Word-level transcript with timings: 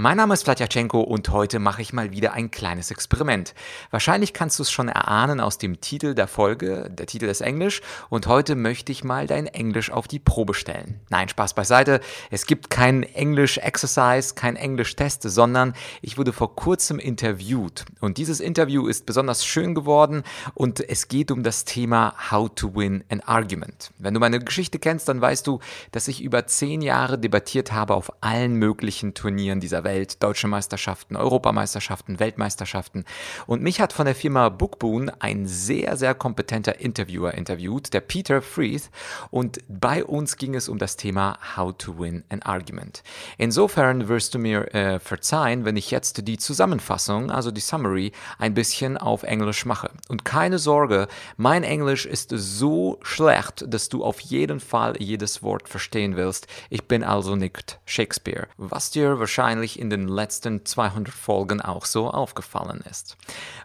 Mein 0.00 0.18
Name 0.18 0.34
ist 0.34 0.44
Vladyachenko 0.44 1.00
und 1.00 1.28
heute 1.30 1.58
mache 1.58 1.82
ich 1.82 1.92
mal 1.92 2.12
wieder 2.12 2.32
ein 2.32 2.52
kleines 2.52 2.92
Experiment. 2.92 3.52
Wahrscheinlich 3.90 4.32
kannst 4.32 4.60
du 4.60 4.62
es 4.62 4.70
schon 4.70 4.86
erahnen 4.86 5.40
aus 5.40 5.58
dem 5.58 5.80
Titel 5.80 6.14
der 6.14 6.28
Folge. 6.28 6.88
Der 6.88 7.06
Titel 7.06 7.24
ist 7.24 7.40
Englisch 7.40 7.80
und 8.08 8.28
heute 8.28 8.54
möchte 8.54 8.92
ich 8.92 9.02
mal 9.02 9.26
dein 9.26 9.48
Englisch 9.48 9.90
auf 9.90 10.06
die 10.06 10.20
Probe 10.20 10.54
stellen. 10.54 11.00
Nein, 11.08 11.28
Spaß 11.28 11.54
beiseite. 11.54 11.98
Es 12.30 12.46
gibt 12.46 12.70
kein 12.70 13.02
Englisch-Exercise, 13.02 14.36
kein 14.36 14.54
Englisch-Test, 14.54 15.24
sondern 15.24 15.72
ich 16.00 16.16
wurde 16.16 16.32
vor 16.32 16.54
kurzem 16.54 17.00
interviewt. 17.00 17.84
Und 17.98 18.18
dieses 18.18 18.38
Interview 18.38 18.86
ist 18.86 19.04
besonders 19.04 19.44
schön 19.44 19.74
geworden 19.74 20.22
und 20.54 20.78
es 20.78 21.08
geht 21.08 21.32
um 21.32 21.42
das 21.42 21.64
Thema 21.64 22.14
How 22.30 22.48
to 22.54 22.72
Win 22.76 23.02
an 23.08 23.18
Argument. 23.22 23.90
Wenn 23.98 24.14
du 24.14 24.20
meine 24.20 24.38
Geschichte 24.38 24.78
kennst, 24.78 25.08
dann 25.08 25.20
weißt 25.20 25.44
du, 25.44 25.58
dass 25.90 26.06
ich 26.06 26.22
über 26.22 26.46
zehn 26.46 26.82
Jahre 26.82 27.18
debattiert 27.18 27.72
habe 27.72 27.96
auf 27.96 28.12
allen 28.20 28.54
möglichen 28.54 29.14
Turnieren 29.14 29.58
dieser 29.58 29.82
Welt. 29.82 29.87
Welt, 29.88 30.22
deutsche 30.22 30.48
Meisterschaften, 30.48 31.16
Europameisterschaften, 31.16 32.20
Weltmeisterschaften. 32.20 33.06
Und 33.46 33.62
mich 33.62 33.80
hat 33.80 33.94
von 33.94 34.04
der 34.04 34.14
Firma 34.14 34.50
Bookboon 34.50 35.10
ein 35.18 35.46
sehr, 35.46 35.96
sehr 35.96 36.14
kompetenter 36.14 36.78
Interviewer 36.78 37.32
interviewt, 37.32 37.94
der 37.94 38.02
Peter 38.02 38.42
Freeth. 38.42 38.90
Und 39.30 39.60
bei 39.66 40.04
uns 40.04 40.36
ging 40.36 40.54
es 40.54 40.68
um 40.68 40.76
das 40.76 40.96
Thema 40.96 41.38
How 41.56 41.74
to 41.78 41.98
Win 41.98 42.22
an 42.28 42.42
Argument. 42.42 43.02
Insofern 43.38 44.08
wirst 44.08 44.34
du 44.34 44.38
mir 44.38 44.74
äh, 44.74 44.98
verzeihen, 44.98 45.64
wenn 45.64 45.78
ich 45.78 45.90
jetzt 45.90 46.28
die 46.28 46.36
Zusammenfassung, 46.36 47.30
also 47.30 47.50
die 47.50 47.62
Summary, 47.62 48.12
ein 48.38 48.52
bisschen 48.52 48.98
auf 48.98 49.22
Englisch 49.22 49.64
mache. 49.64 49.90
Und 50.08 50.26
keine 50.26 50.58
Sorge, 50.58 51.08
mein 51.38 51.64
Englisch 51.64 52.04
ist 52.04 52.28
so 52.34 52.98
schlecht, 53.00 53.64
dass 53.66 53.88
du 53.88 54.04
auf 54.04 54.20
jeden 54.20 54.60
Fall 54.60 54.96
jedes 54.98 55.42
Wort 55.42 55.66
verstehen 55.66 56.16
willst. 56.16 56.46
Ich 56.68 56.84
bin 56.84 57.02
also 57.02 57.36
nicht 57.36 57.80
Shakespeare. 57.86 58.48
Was 58.58 58.90
dir 58.90 59.18
wahrscheinlich 59.18 59.77
in 59.78 59.90
den 59.90 60.08
letzten 60.08 60.64
200 60.64 61.14
Folgen 61.14 61.60
auch 61.60 61.84
so 61.84 62.10
aufgefallen 62.10 62.82
ist. 62.90 63.16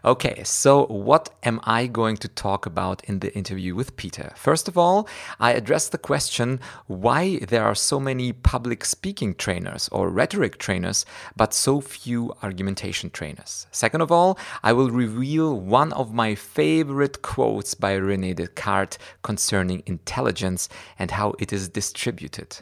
Okay, 0.02 0.42
so 0.44 0.86
what 0.88 1.30
am 1.42 1.60
I 1.66 1.86
going 1.86 2.16
to 2.18 2.28
talk 2.28 2.66
about 2.66 3.02
in 3.04 3.20
the 3.20 3.28
interview 3.28 3.74
with 3.74 3.96
Peter? 3.96 4.32
First 4.36 4.68
of 4.68 4.76
all, 4.76 5.06
I 5.38 5.52
address 5.52 5.88
the 5.88 5.98
question 5.98 6.60
why 6.86 7.40
there 7.48 7.64
are 7.64 7.74
so 7.74 7.98
many 7.98 8.32
public 8.32 8.84
speaking 8.84 9.36
trainers 9.36 9.88
or 9.90 10.08
rhetoric 10.08 10.58
trainers, 10.58 11.04
but 11.36 11.52
so 11.52 11.80
few 11.80 12.32
argumentation 12.42 13.10
trainers. 13.10 13.66
Second 13.70 14.02
of 14.02 14.12
all, 14.12 14.38
I 14.62 14.72
will 14.72 14.90
reveal 14.90 15.58
one 15.58 15.92
of 15.92 16.12
my 16.12 16.34
favorite 16.34 17.22
quotes 17.22 17.74
by 17.74 17.94
Rene 17.94 18.34
Descartes 18.34 18.98
concerning 19.22 19.82
intelligence 19.86 20.68
and 20.98 21.10
how 21.10 21.34
it 21.38 21.52
is 21.52 21.68
distributed. 21.68 22.60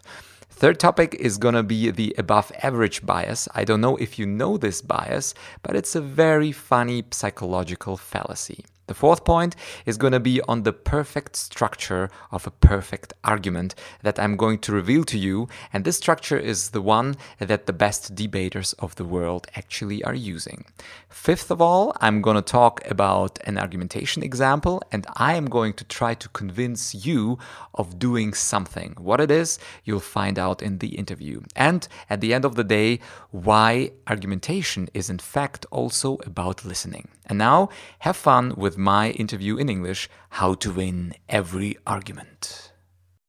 Third 0.55 0.79
topic 0.79 1.17
is 1.19 1.39
going 1.39 1.55
to 1.55 1.65
be 1.65 1.91
the 1.91 2.15
above 2.17 2.53
average 2.63 3.05
bias. 3.05 3.49
I 3.53 3.65
don't 3.65 3.81
know 3.81 3.97
if 3.97 4.17
you 4.17 4.27
know 4.27 4.57
this 4.57 4.81
bias, 4.81 5.35
but 5.63 5.75
it's 5.75 5.97
a 5.97 6.01
very 6.01 6.53
funny 6.53 7.03
psychological 7.11 7.97
fallacy. 7.97 8.65
The 8.93 8.99
fourth 8.99 9.25
point 9.25 9.57
is 9.87 9.97
going 9.97 10.13
to 10.13 10.21
be 10.21 10.43
on 10.43 10.65
the 10.65 10.73
perfect 10.75 11.35
structure 11.35 12.11
of 12.31 12.47
a 12.47 12.51
perfect 12.51 13.15
argument 13.25 13.75
that 14.03 14.21
I'm 14.21 14.37
going 14.37 14.59
to 14.59 14.73
reveal 14.73 15.05
to 15.05 15.17
you. 15.17 15.49
And 15.73 15.87
this 15.87 15.97
structure 15.97 16.37
is 16.37 16.73
the 16.73 16.83
one 16.83 17.17
that 17.39 17.65
the 17.65 17.73
best 17.73 18.15
debaters 18.15 18.75
of 18.75 18.97
the 18.97 19.07
world 19.07 19.47
actually 19.57 20.05
are 20.05 20.15
using. 20.15 20.67
Fifth 21.09 21.51
of 21.51 21.63
all, 21.63 21.97
I'm 22.03 22.21
going 22.21 22.37
to 22.37 22.43
talk 22.43 22.87
about 22.91 23.39
an 23.45 23.57
argumentation 23.57 24.23
example 24.23 24.83
and 24.93 25.07
I 25.17 25.37
am 25.37 25.47
going 25.47 25.73
to 25.81 25.85
try 25.85 26.13
to 26.13 26.29
convince 26.29 26.95
you 26.95 27.39
of 27.73 27.99
doing 27.99 28.35
something. 28.35 28.95
What 28.99 29.23
it 29.23 29.31
is, 29.31 29.59
you'll 29.85 30.01
find 30.01 30.39
out 30.39 30.61
in 30.61 30.79
the 30.79 30.97
interview. 30.97 31.41
And 31.57 31.89
at 32.11 32.21
the 32.21 32.35
end 32.35 32.45
of 32.45 32.57
the 32.57 32.65
day, 32.79 33.01
why 33.31 33.93
argumentation 34.07 34.91
is 34.93 35.09
in 35.09 35.19
fact 35.19 35.65
also 35.71 36.19
about 36.27 36.67
listening. 36.67 37.09
And 37.27 37.39
now, 37.39 37.69
have 38.01 38.17
fun 38.17 38.55
with 38.57 38.77
my 38.77 39.11
interview 39.11 39.57
in 39.57 39.69
English 39.69 40.09
How 40.31 40.55
to 40.55 40.73
Win 40.73 41.15
Every 41.29 41.79
Argument. 41.87 42.73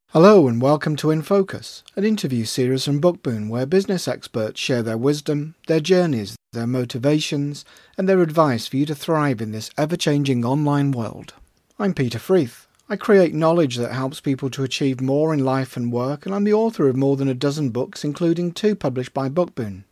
Hello, 0.10 0.48
and 0.48 0.62
welcome 0.62 0.96
to 0.98 1.10
In 1.10 1.22
Focus, 1.22 1.84
an 1.96 2.04
interview 2.04 2.46
series 2.46 2.86
from 2.86 3.00
Bookboon 3.00 3.50
where 3.50 3.66
business 3.66 4.08
experts 4.08 4.60
share 4.60 4.84
their 4.84 4.98
wisdom, 4.98 5.56
their 5.68 5.80
journeys, 5.80 6.36
their 6.52 6.68
motivations, 6.68 7.66
and 7.98 8.08
their 8.08 8.22
advice 8.22 8.68
for 8.68 8.78
you 8.78 8.86
to 8.86 8.96
thrive 8.96 9.42
in 9.42 9.52
this 9.52 9.72
ever 9.78 9.96
changing 9.96 10.46
online 10.46 10.92
world. 10.92 11.34
I'm 11.80 11.94
Peter 11.94 12.20
Freeth. 12.20 12.68
I 12.90 12.96
create 12.96 13.34
knowledge 13.34 13.78
that 13.78 13.94
helps 13.94 14.20
people 14.20 14.50
to 14.52 14.64
achieve 14.64 15.02
more 15.02 15.34
in 15.34 15.44
life 15.44 15.76
and 15.76 15.92
work, 15.92 16.26
and 16.26 16.36
I'm 16.36 16.44
the 16.44 16.54
author 16.54 16.88
of 16.88 16.96
more 16.96 17.16
than 17.16 17.28
a 17.28 17.34
dozen 17.34 17.70
books, 17.70 18.04
including 18.04 18.52
two 18.52 18.76
published 18.76 19.14
by 19.14 19.30
Bookboon. 19.30 19.86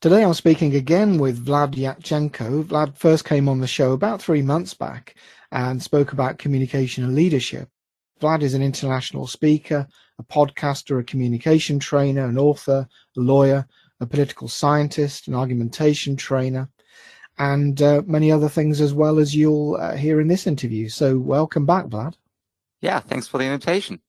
Today 0.00 0.22
I'm 0.22 0.34
speaking 0.34 0.76
again 0.76 1.18
with 1.18 1.44
Vlad 1.44 1.74
Jachtchenko. 1.74 2.62
Vlad 2.62 2.96
first 2.96 3.24
came 3.24 3.48
on 3.48 3.58
the 3.58 3.66
show 3.66 3.90
about 3.90 4.22
three 4.22 4.42
months 4.42 4.72
back 4.72 5.16
and 5.50 5.82
spoke 5.82 6.12
about 6.12 6.38
communication 6.38 7.02
and 7.02 7.16
leadership. 7.16 7.68
Vlad 8.20 8.42
is 8.42 8.54
an 8.54 8.62
international 8.62 9.26
speaker, 9.26 9.88
a 10.20 10.22
podcaster, 10.22 11.00
a 11.00 11.02
communication 11.02 11.80
trainer, 11.80 12.26
an 12.26 12.38
author, 12.38 12.86
a 13.16 13.20
lawyer, 13.20 13.66
a 13.98 14.06
political 14.06 14.46
scientist, 14.46 15.26
an 15.26 15.34
argumentation 15.34 16.14
trainer, 16.14 16.68
and 17.38 17.82
uh, 17.82 18.00
many 18.06 18.30
other 18.30 18.48
things 18.48 18.80
as 18.80 18.94
well 18.94 19.18
as 19.18 19.34
you'll 19.34 19.74
uh, 19.80 19.96
hear 19.96 20.20
in 20.20 20.28
this 20.28 20.46
interview. 20.46 20.88
So 20.88 21.18
welcome 21.18 21.66
back, 21.66 21.86
Vlad. 21.86 22.14
Yeah, 22.80 23.00
thanks 23.00 23.26
for 23.26 23.38
the 23.38 23.46
invitation. 23.46 24.00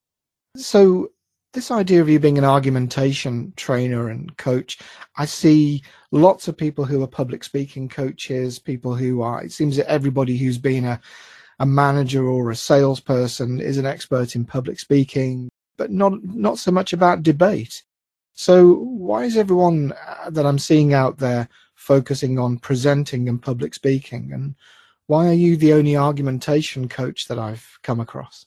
So 0.56 1.10
this 1.54 1.72
idea 1.72 2.00
of 2.02 2.10
you 2.10 2.20
being 2.20 2.38
an 2.38 2.46
argumentation 2.46 3.54
trainer 3.56 4.10
and 4.10 4.36
coach, 4.38 4.78
I 5.18 5.26
see 5.26 5.84
lots 6.12 6.48
of 6.48 6.56
people 6.58 6.86
who 6.86 7.02
are 7.02 7.08
public 7.08 7.44
speaking 7.44 7.90
coaches, 7.90 8.60
people 8.60 8.96
who 8.96 9.22
are, 9.22 9.44
it 9.44 9.52
seems 9.52 9.76
that 9.78 9.90
everybody 9.90 10.38
who's 10.38 10.60
been 10.60 10.86
a, 10.86 11.02
a 11.60 11.66
manager 11.66 12.28
or 12.28 12.52
a 12.52 12.56
salesperson 12.56 13.60
is 13.60 13.78
an 13.78 13.86
expert 13.86 14.36
in 14.36 14.46
public 14.46 14.80
speaking, 14.80 15.50
but 15.78 15.92
not, 15.92 16.24
not 16.24 16.60
so 16.60 16.72
much 16.72 16.94
about 16.94 17.24
debate. 17.24 17.84
So 18.34 18.76
why 18.76 19.24
is 19.24 19.36
everyone 19.36 19.94
uh, 20.08 20.30
that 20.30 20.46
I'm 20.46 20.60
seeing 20.60 20.94
out 20.94 21.18
there 21.18 21.50
focusing 21.76 22.38
on 22.38 22.60
presenting 22.60 23.28
and 23.28 23.42
public 23.42 23.74
speaking? 23.74 24.32
And 24.34 24.56
why 25.08 25.28
are 25.28 25.34
you 25.34 25.58
the 25.58 25.74
only 25.74 25.98
argumentation 25.98 26.88
coach 26.88 27.28
that 27.28 27.40
I've 27.40 27.80
come 27.82 28.00
across? 28.00 28.46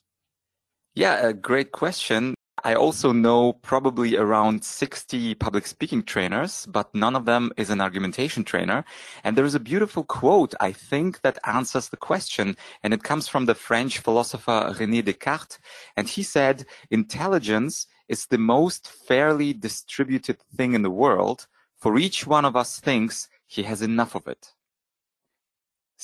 Yeah, 0.95 1.27
a 1.27 1.33
great 1.33 1.73
question. 1.73 2.35
I 2.65 2.75
also 2.75 3.13
know 3.13 3.55
probably 3.55 4.17
around 4.17 4.65
60 4.65 5.35
public 5.35 5.67
speaking 5.67 6.05
trainers, 6.05 6.65
but 6.67 6.95
none 6.95 7.17
of 7.17 7.25
them 7.25 7.51
is 7.57 7.71
an 7.71 7.81
argumentation 7.81 8.45
trainer. 8.45 8.85
And 9.25 9.37
there 9.37 9.45
is 9.45 9.57
a 9.57 9.61
beautiful 9.61 10.05
quote, 10.05 10.55
I 10.61 10.71
think, 10.71 11.23
that 11.23 11.41
answers 11.45 11.89
the 11.89 11.97
question. 11.97 12.57
And 12.85 12.95
it 12.95 13.03
comes 13.03 13.27
from 13.27 13.47
the 13.47 13.57
French 13.57 13.99
philosopher 13.99 14.73
René 14.79 15.05
Descartes. 15.05 15.59
And 15.97 16.09
he 16.09 16.23
said, 16.23 16.65
intelligence 16.91 17.89
is 18.09 18.27
the 18.27 18.39
most 18.39 18.87
fairly 18.87 19.53
distributed 19.53 20.39
thing 20.57 20.75
in 20.75 20.83
the 20.83 20.91
world. 20.91 21.49
For 21.79 21.99
each 21.99 22.29
one 22.29 22.45
of 22.45 22.55
us 22.55 22.79
thinks 22.79 23.29
he 23.47 23.65
has 23.65 23.83
enough 23.83 24.15
of 24.15 24.29
it. 24.29 24.53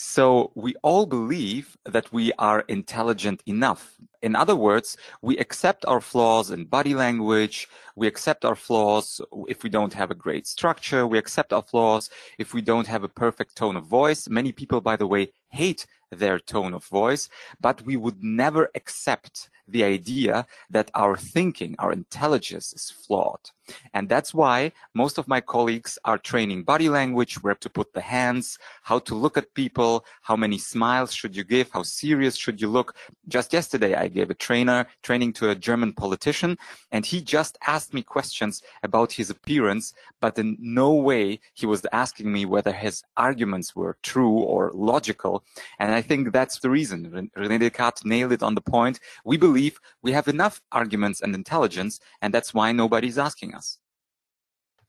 So 0.00 0.53
we 0.54 0.76
all 0.84 1.06
believe 1.06 1.76
that 1.84 2.12
we 2.12 2.32
are 2.38 2.60
intelligent 2.69 3.42
enough. 3.47 3.97
In 4.22 4.36
other 4.36 4.54
words, 4.54 4.97
we 5.22 5.36
accept 5.38 5.84
our 5.86 6.00
flaws 6.00 6.53
in 6.53 6.66
body 6.66 6.94
language. 6.94 7.69
We 7.97 8.06
accept 8.06 8.44
our 8.44 8.54
flaws 8.54 9.20
if 9.48 9.64
we 9.64 9.70
don't 9.70 9.92
have 9.94 10.12
a 10.12 10.14
great 10.14 10.47
structure. 10.47 11.04
We 11.04 11.19
accept 11.19 11.53
our 11.53 11.62
flaws 11.62 12.10
if 12.38 12.54
we 12.54 12.62
don't 12.62 12.86
have 12.86 13.03
a 13.03 13.09
perfect 13.09 13.56
tone 13.56 13.75
of 13.75 13.86
voice. 13.86 14.28
Many 14.28 14.53
people, 14.53 14.81
by 14.81 14.94
the 14.94 15.09
way, 15.09 15.32
hate 15.48 15.84
their 16.10 16.38
tone 16.38 16.74
of 16.74 16.84
voice, 16.84 17.28
but 17.60 17.83
we 17.83 17.97
would 17.97 18.22
never 18.22 18.71
accept 18.74 19.50
the 19.68 19.84
idea 19.84 20.47
that 20.71 20.91
our 20.94 21.16
thinking, 21.16 21.74
our 21.78 21.92
intelligence 21.92 22.72
is 22.72 22.91
flawed. 22.91 23.50
And 23.92 24.09
that's 24.09 24.33
why 24.33 24.72
most 24.94 25.18
of 25.18 25.28
my 25.28 25.42
colleagues 25.42 25.98
are 26.06 26.16
training 26.16 26.62
body 26.62 26.88
language, 26.88 27.42
where 27.42 27.54
to 27.56 27.68
put 27.68 27.92
the 27.92 28.00
hands, 28.00 28.59
how 28.83 28.98
to 29.00 29.15
look 29.15 29.36
at 29.36 29.53
people, 29.53 30.06
how 30.22 30.36
many 30.36 30.56
smiles 30.56 31.12
should 31.12 31.36
you 31.36 31.44
give, 31.44 31.71
how 31.71 31.83
serious 31.83 32.34
should 32.36 32.62
you 32.62 32.68
look. 32.68 32.97
Just 33.28 33.53
yesterday, 33.53 33.94
I 33.94 34.09
gave 34.09 34.30
a 34.30 34.34
trainer 34.34 34.86
training 35.03 35.34
to 35.34 35.50
a 35.50 35.54
German 35.54 35.92
politician, 35.92 36.56
and 36.91 37.04
he 37.04 37.21
just 37.21 37.59
asked 37.66 37.92
me 37.92 38.03
questions 38.03 38.62
about 38.83 39.12
his 39.12 39.28
appearance, 39.28 39.92
but 40.21 40.38
in 40.38 40.56
no 40.59 40.94
way 40.94 41.41
he 41.53 41.66
was 41.66 41.84
asking 41.92 42.33
me 42.33 42.47
whether 42.47 42.72
his 42.72 43.03
arguments 43.18 43.77
were 43.77 43.98
true 44.03 44.38
or 44.38 44.72
logical. 44.74 45.44
And 45.78 45.92
think 46.03 46.33
that's 46.33 46.60
the 46.60 46.71
reason. 46.71 47.30
René 47.36 47.59
Descartes 47.59 48.04
nailed 48.04 48.33
it 48.33 48.42
on 48.42 48.54
the 48.54 48.60
point. 48.60 49.00
We 49.24 49.36
believe 49.36 49.80
we 50.03 50.12
have 50.12 50.28
enough 50.28 50.60
arguments 50.72 51.21
and 51.21 51.34
intelligence, 51.34 52.00
and 52.22 52.33
that's 52.33 52.54
why 52.54 52.72
nobody's 52.72 53.18
asking 53.18 53.54
us. 53.54 53.78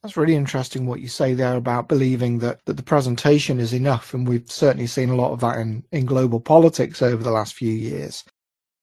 That's 0.01 0.15
really 0.15 0.35
interesting 0.35 0.85
what 0.85 1.01
you 1.01 1.09
say 1.09 1.33
there 1.33 1.57
about 1.57 1.89
believing 1.89 2.39
that, 2.39 2.63
that 2.65 2.77
the 2.77 2.83
presentation 2.83 3.59
is 3.59 3.73
enough. 3.73 4.13
And 4.13 4.27
we've 4.27 4.49
certainly 4.49 4.87
seen 4.87 5.09
a 5.09 5.15
lot 5.15 5.33
of 5.33 5.41
that 5.41 5.57
in, 5.57 5.83
in 5.91 6.05
global 6.05 6.39
politics 6.39 7.01
over 7.01 7.21
the 7.21 7.31
last 7.31 7.53
few 7.53 7.73
years. 7.73 8.23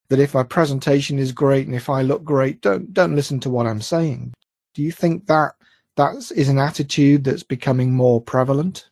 that 0.08 0.20
if 0.20 0.34
my 0.34 0.42
presentation 0.42 1.18
is 1.18 1.32
great 1.32 1.66
and 1.66 1.74
if 1.74 1.88
I 1.88 2.02
look 2.02 2.24
great, 2.24 2.60
don't 2.60 2.92
don't 2.92 3.16
listen 3.16 3.40
to 3.40 3.50
what 3.50 3.66
I'm 3.66 3.80
saying. 3.80 4.32
Do 4.74 4.82
you 4.82 4.92
think 4.92 5.26
that 5.26 5.52
that 5.96 6.14
is 6.34 6.48
an 6.48 6.58
attitude 6.58 7.24
that's 7.24 7.42
becoming 7.42 7.92
more 7.92 8.20
prevalent? 8.20 8.90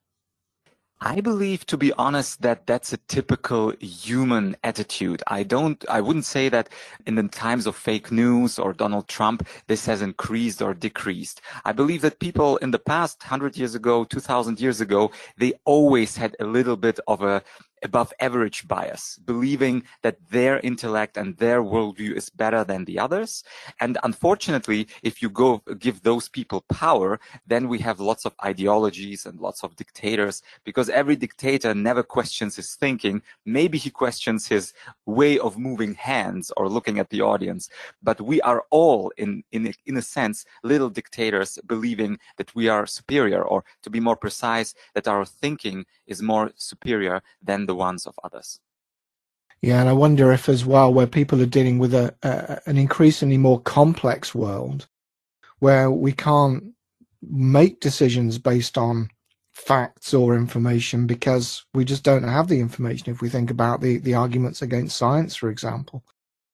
I 1.00 1.20
believe, 1.20 1.66
to 1.66 1.76
be 1.76 1.92
honest, 1.94 2.40
that 2.42 2.66
that's 2.66 2.92
a 2.92 2.96
typical 2.96 3.74
human 3.80 4.56
attitude. 4.64 5.22
I 5.26 5.42
don't, 5.42 5.84
I 5.88 6.00
wouldn't 6.00 6.24
say 6.24 6.48
that 6.48 6.68
in 7.06 7.16
the 7.16 7.24
times 7.24 7.66
of 7.66 7.76
fake 7.76 8.10
news 8.10 8.58
or 8.58 8.72
Donald 8.72 9.08
Trump, 9.08 9.46
this 9.66 9.86
has 9.86 10.00
increased 10.00 10.62
or 10.62 10.72
decreased. 10.72 11.40
I 11.64 11.72
believe 11.72 12.00
that 12.02 12.20
people 12.20 12.56
in 12.58 12.70
the 12.70 12.78
past, 12.78 13.22
100 13.22 13.56
years 13.56 13.74
ago, 13.74 14.04
2000 14.04 14.60
years 14.60 14.80
ago, 14.80 15.10
they 15.36 15.52
always 15.64 16.16
had 16.16 16.36
a 16.40 16.44
little 16.44 16.76
bit 16.76 16.98
of 17.06 17.22
a 17.22 17.42
above 17.84 18.12
average 18.18 18.66
bias, 18.66 19.18
believing 19.24 19.84
that 20.02 20.16
their 20.30 20.58
intellect 20.60 21.16
and 21.16 21.36
their 21.36 21.62
worldview 21.62 22.16
is 22.16 22.30
better 22.30 22.64
than 22.64 22.84
the 22.86 22.98
others. 22.98 23.44
And 23.80 23.98
unfortunately, 24.02 24.88
if 25.02 25.20
you 25.20 25.28
go 25.28 25.62
give 25.78 26.02
those 26.02 26.28
people 26.28 26.64
power, 26.70 27.20
then 27.46 27.68
we 27.68 27.78
have 27.80 28.00
lots 28.00 28.24
of 28.24 28.34
ideologies 28.42 29.26
and 29.26 29.38
lots 29.38 29.62
of 29.62 29.76
dictators 29.76 30.42
because 30.64 30.88
every 30.88 31.14
dictator 31.14 31.74
never 31.74 32.02
questions 32.02 32.56
his 32.56 32.74
thinking. 32.74 33.22
Maybe 33.44 33.76
he 33.76 33.90
questions 33.90 34.48
his 34.48 34.72
way 35.04 35.38
of 35.38 35.58
moving 35.58 35.94
hands 35.94 36.50
or 36.56 36.68
looking 36.68 36.98
at 36.98 37.10
the 37.10 37.20
audience. 37.20 37.68
But 38.02 38.20
we 38.20 38.40
are 38.40 38.64
all 38.70 39.12
in, 39.18 39.44
in, 39.52 39.74
in 39.84 39.96
a 39.98 40.02
sense, 40.02 40.46
little 40.62 40.88
dictators 40.88 41.58
believing 41.66 42.18
that 42.38 42.54
we 42.54 42.68
are 42.68 42.86
superior 42.86 43.42
or 43.42 43.64
to 43.82 43.90
be 43.90 44.00
more 44.00 44.16
precise, 44.16 44.74
that 44.94 45.06
our 45.06 45.26
thinking 45.26 45.84
is 46.06 46.22
more 46.22 46.50
superior 46.56 47.22
than 47.42 47.66
the 47.66 47.73
the 47.74 47.78
ones 47.78 48.06
of 48.06 48.14
others. 48.22 48.60
Yeah, 49.60 49.80
and 49.80 49.88
I 49.88 49.92
wonder 49.92 50.32
if 50.32 50.48
as 50.48 50.64
well, 50.64 50.92
where 50.92 51.06
people 51.06 51.40
are 51.40 51.46
dealing 51.46 51.78
with 51.78 51.94
a, 51.94 52.14
a 52.22 52.60
an 52.66 52.76
increasingly 52.76 53.38
more 53.38 53.60
complex 53.60 54.34
world, 54.34 54.86
where 55.58 55.90
we 55.90 56.12
can't 56.12 56.62
make 57.22 57.80
decisions 57.80 58.38
based 58.38 58.76
on 58.78 59.08
facts 59.52 60.12
or 60.12 60.36
information 60.36 61.06
because 61.06 61.64
we 61.74 61.84
just 61.84 62.02
don't 62.04 62.24
have 62.24 62.48
the 62.48 62.60
information 62.60 63.10
if 63.10 63.22
we 63.22 63.28
think 63.28 63.50
about 63.50 63.80
the, 63.80 63.98
the 63.98 64.14
arguments 64.14 64.62
against 64.62 64.96
science, 64.96 65.34
for 65.34 65.48
example. 65.48 66.04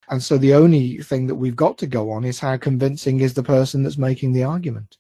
And 0.08 0.22
so 0.22 0.38
the 0.38 0.54
only 0.54 0.98
thing 0.98 1.26
that 1.26 1.36
we've 1.36 1.56
got 1.56 1.78
to 1.78 1.86
go 1.86 2.10
on 2.10 2.24
is 2.24 2.40
how 2.40 2.56
convincing 2.58 3.20
is 3.20 3.34
the 3.34 3.42
person 3.42 3.82
that's 3.82 3.98
making 3.98 4.32
the 4.32 4.44
argument. 4.44 4.96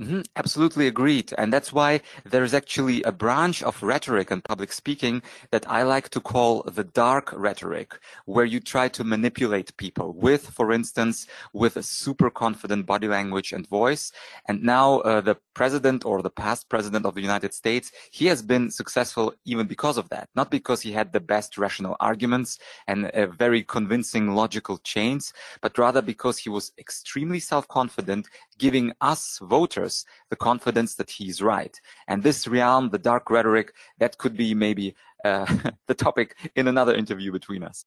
Mm-hmm, 0.00 0.20
absolutely 0.36 0.86
agreed. 0.86 1.34
And 1.36 1.52
that's 1.52 1.72
why 1.72 2.02
there's 2.24 2.54
actually 2.54 3.02
a 3.02 3.10
branch 3.10 3.64
of 3.64 3.82
rhetoric 3.82 4.30
and 4.30 4.44
public 4.44 4.72
speaking 4.72 5.22
that 5.50 5.68
I 5.68 5.82
like 5.82 6.08
to 6.10 6.20
call 6.20 6.62
the 6.62 6.84
dark 6.84 7.32
rhetoric, 7.34 7.98
where 8.24 8.44
you 8.44 8.60
try 8.60 8.86
to 8.90 9.02
manipulate 9.02 9.76
people 9.76 10.12
with, 10.12 10.50
for 10.50 10.72
instance, 10.72 11.26
with 11.52 11.76
a 11.76 11.82
super 11.82 12.30
confident 12.30 12.86
body 12.86 13.08
language 13.08 13.52
and 13.52 13.66
voice. 13.66 14.12
And 14.46 14.62
now 14.62 15.00
uh, 15.00 15.20
the 15.20 15.36
president 15.54 16.04
or 16.04 16.22
the 16.22 16.30
past 16.30 16.68
president 16.68 17.04
of 17.04 17.16
the 17.16 17.20
United 17.20 17.52
States, 17.52 17.90
he 18.12 18.26
has 18.26 18.40
been 18.40 18.70
successful 18.70 19.34
even 19.44 19.66
because 19.66 19.98
of 19.98 20.08
that, 20.10 20.28
not 20.36 20.48
because 20.48 20.80
he 20.80 20.92
had 20.92 21.12
the 21.12 21.18
best 21.18 21.58
rational 21.58 21.96
arguments 21.98 22.60
and 22.86 23.10
a 23.14 23.26
very 23.26 23.64
convincing 23.64 24.32
logical 24.36 24.78
chains, 24.78 25.32
but 25.60 25.76
rather 25.76 26.02
because 26.02 26.38
he 26.38 26.50
was 26.50 26.70
extremely 26.78 27.40
self-confident, 27.40 28.28
giving 28.58 28.92
us 29.00 29.40
voters 29.42 29.87
the 30.30 30.36
confidence 30.36 30.94
that 30.96 31.10
he's 31.10 31.42
right. 31.42 31.80
And 32.06 32.22
this 32.22 32.46
realm, 32.46 32.90
the 32.90 32.98
dark 32.98 33.30
rhetoric, 33.30 33.74
that 33.98 34.18
could 34.18 34.36
be 34.36 34.54
maybe 34.54 34.94
uh, 35.24 35.46
the 35.86 35.94
topic 35.94 36.36
in 36.54 36.68
another 36.68 36.94
interview 36.94 37.32
between 37.32 37.62
us. 37.62 37.84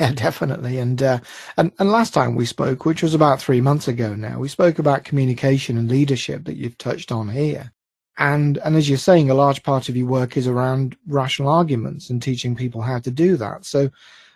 Yeah, 0.00 0.12
definitely. 0.12 0.78
And, 0.78 1.00
uh, 1.02 1.20
and 1.56 1.72
and 1.78 1.92
last 1.92 2.12
time 2.12 2.34
we 2.34 2.44
spoke, 2.44 2.84
which 2.84 3.02
was 3.02 3.14
about 3.14 3.40
three 3.40 3.60
months 3.60 3.86
ago 3.86 4.14
now, 4.14 4.38
we 4.38 4.48
spoke 4.48 4.78
about 4.78 5.04
communication 5.04 5.78
and 5.78 5.88
leadership 5.88 6.44
that 6.44 6.56
you've 6.56 6.78
touched 6.78 7.12
on 7.12 7.28
here. 7.28 7.72
And 8.18 8.58
and 8.58 8.76
as 8.76 8.88
you're 8.88 8.98
saying, 8.98 9.30
a 9.30 9.34
large 9.34 9.62
part 9.62 9.88
of 9.88 9.96
your 9.96 10.08
work 10.08 10.36
is 10.36 10.46
around 10.46 10.96
rational 11.06 11.48
arguments 11.48 12.10
and 12.10 12.20
teaching 12.20 12.56
people 12.56 12.82
how 12.82 12.98
to 12.98 13.10
do 13.10 13.36
that. 13.36 13.64
So 13.64 13.90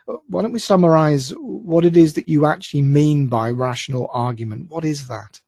uh, 0.08 0.16
why 0.28 0.42
don't 0.42 0.52
we 0.52 0.58
summarize 0.58 1.30
what 1.30 1.84
it 1.84 1.96
is 1.96 2.14
that 2.14 2.28
you 2.28 2.46
actually 2.46 2.82
mean 2.82 3.26
by 3.26 3.50
rational 3.50 4.08
argument? 4.12 4.70
What 4.70 4.84
is 4.84 5.08
that? 5.08 5.40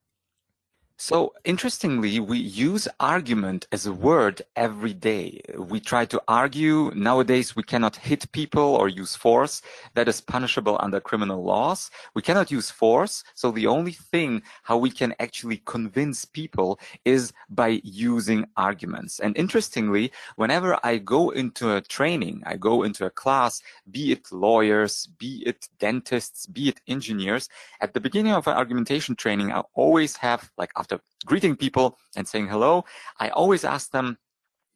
So 0.99 1.33
interestingly, 1.45 2.19
we 2.19 2.39
use 2.39 2.87
argument 2.99 3.67
as 3.71 3.85
a 3.85 3.93
word 3.93 4.41
every 4.55 4.95
day. 4.95 5.41
We 5.55 5.79
try 5.79 6.05
to 6.05 6.19
argue. 6.27 6.91
Nowadays, 6.95 7.55
we 7.55 7.61
cannot 7.61 7.97
hit 7.97 8.31
people 8.31 8.63
or 8.63 8.89
use 8.89 9.15
force. 9.15 9.61
That 9.93 10.07
is 10.07 10.21
punishable 10.21 10.75
under 10.81 10.99
criminal 10.99 11.43
laws. 11.43 11.91
We 12.15 12.23
cannot 12.23 12.49
use 12.49 12.71
force. 12.71 13.23
So 13.35 13.51
the 13.51 13.67
only 13.67 13.91
thing 13.91 14.41
how 14.63 14.77
we 14.77 14.89
can 14.89 15.13
actually 15.19 15.61
convince 15.65 16.25
people 16.25 16.79
is 17.05 17.31
by 17.47 17.79
using 17.83 18.47
arguments. 18.57 19.19
And 19.19 19.37
interestingly, 19.37 20.11
whenever 20.35 20.79
I 20.83 20.97
go 20.97 21.29
into 21.29 21.75
a 21.75 21.81
training, 21.81 22.41
I 22.47 22.57
go 22.57 22.81
into 22.81 23.05
a 23.05 23.11
class, 23.11 23.61
be 23.91 24.13
it 24.13 24.31
lawyers, 24.31 25.09
be 25.19 25.43
it 25.45 25.69
dentists, 25.77 26.47
be 26.47 26.69
it 26.69 26.81
engineers, 26.87 27.49
at 27.81 27.93
the 27.93 27.99
beginning 27.99 28.33
of 28.33 28.47
an 28.47 28.57
argumentation 28.57 29.15
training, 29.15 29.51
I 29.51 29.61
always 29.75 30.17
have 30.17 30.49
like 30.57 30.71
after 30.87 31.03
greeting 31.25 31.55
people 31.55 31.97
and 32.15 32.27
saying 32.27 32.47
hello, 32.47 32.85
I 33.19 33.29
always 33.29 33.65
ask 33.65 33.91
them, 33.91 34.17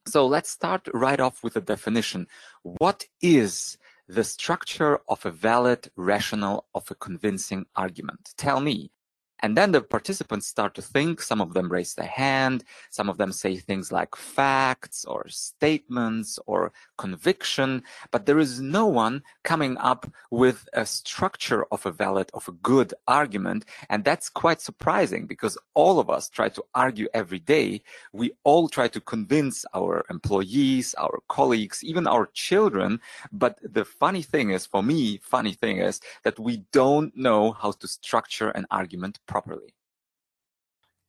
so 0.08 0.26
let's 0.26 0.50
start 0.50 0.88
right 0.94 1.20
off 1.20 1.44
with 1.44 1.56
a 1.56 1.62
definition. 1.62 2.28
What 2.64 3.06
is 3.22 3.78
the 4.08 4.24
structure 4.24 5.00
of 5.08 5.26
a 5.26 5.32
valid, 5.32 5.90
rational, 5.96 6.66
of 6.74 6.90
a 6.92 6.96
convincing 6.96 7.66
argument? 7.76 8.34
Tell 8.38 8.60
me. 8.60 8.92
And 9.42 9.58
then 9.58 9.72
the 9.72 9.82
participants 9.82 10.48
start 10.48 10.76
to 10.76 10.82
think. 10.82 11.22
Some 11.22 11.42
of 11.42 11.54
them 11.54 11.72
raise 11.72 11.96
their 11.96 12.08
hand. 12.08 12.64
Some 12.90 13.10
of 13.10 13.18
them 13.18 13.32
say 13.32 13.56
things 13.58 13.92
like 13.92 14.16
facts 14.16 15.06
or 15.06 15.28
statements 15.30 16.40
or 16.46 16.72
conviction. 16.98 17.84
But 18.12 18.26
there 18.26 18.40
is 18.40 18.62
no 18.62 18.86
one 18.86 19.24
coming 19.44 19.78
up 19.78 20.12
with 20.30 20.68
a 20.74 20.86
structure 20.86 21.66
of 21.72 21.86
a 21.86 21.92
valid, 21.92 22.30
of 22.34 22.48
a 22.48 22.52
good 22.52 22.94
argument. 23.08 23.66
And 23.90 24.04
that's 24.04 24.30
quite 24.30 24.62
surprising 24.62 25.26
because 25.26 25.58
all 25.74 26.00
of 26.00 26.10
us 26.10 26.30
try 26.30 26.50
to 26.50 26.64
argue 26.76 27.08
every 27.14 27.40
day. 27.40 27.82
We 28.14 28.32
all 28.44 28.70
try 28.70 28.88
to 28.90 29.02
convince 29.02 29.66
our 29.74 30.06
employees, 30.10 30.94
our 30.96 31.20
colleagues, 31.28 31.84
even 31.84 32.08
our 32.08 32.28
children. 32.34 33.00
But 33.32 33.58
the 33.64 33.86
funny 33.86 34.22
thing 34.22 34.52
is, 34.52 34.66
for 34.66 34.84
me, 34.84 35.20
funny 35.24 35.54
thing 35.54 35.78
is 35.78 36.00
that 36.24 36.40
we 36.40 36.64
don't 36.72 37.16
know 37.18 37.52
how 37.54 37.72
to 37.72 37.88
structure 37.88 38.50
an 38.50 38.66
argument 38.72 39.20
properly. 39.32 39.74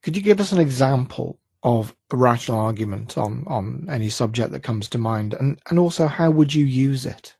Could 0.02 0.16
you 0.16 0.22
give 0.22 0.40
us 0.40 0.52
an 0.52 0.60
example 0.60 1.38
of 1.62 1.94
a 2.12 2.16
rational 2.16 2.58
argument 2.58 3.16
on, 3.16 3.44
on 3.46 3.86
any 3.88 4.10
subject 4.10 4.52
that 4.52 4.62
comes 4.62 4.88
to 4.90 4.98
mind? 4.98 5.34
And, 5.34 5.60
and 5.68 5.78
also, 5.78 6.06
how 6.06 6.30
would 6.30 6.54
you 6.54 6.64
use 6.64 7.04
it? 7.06 7.36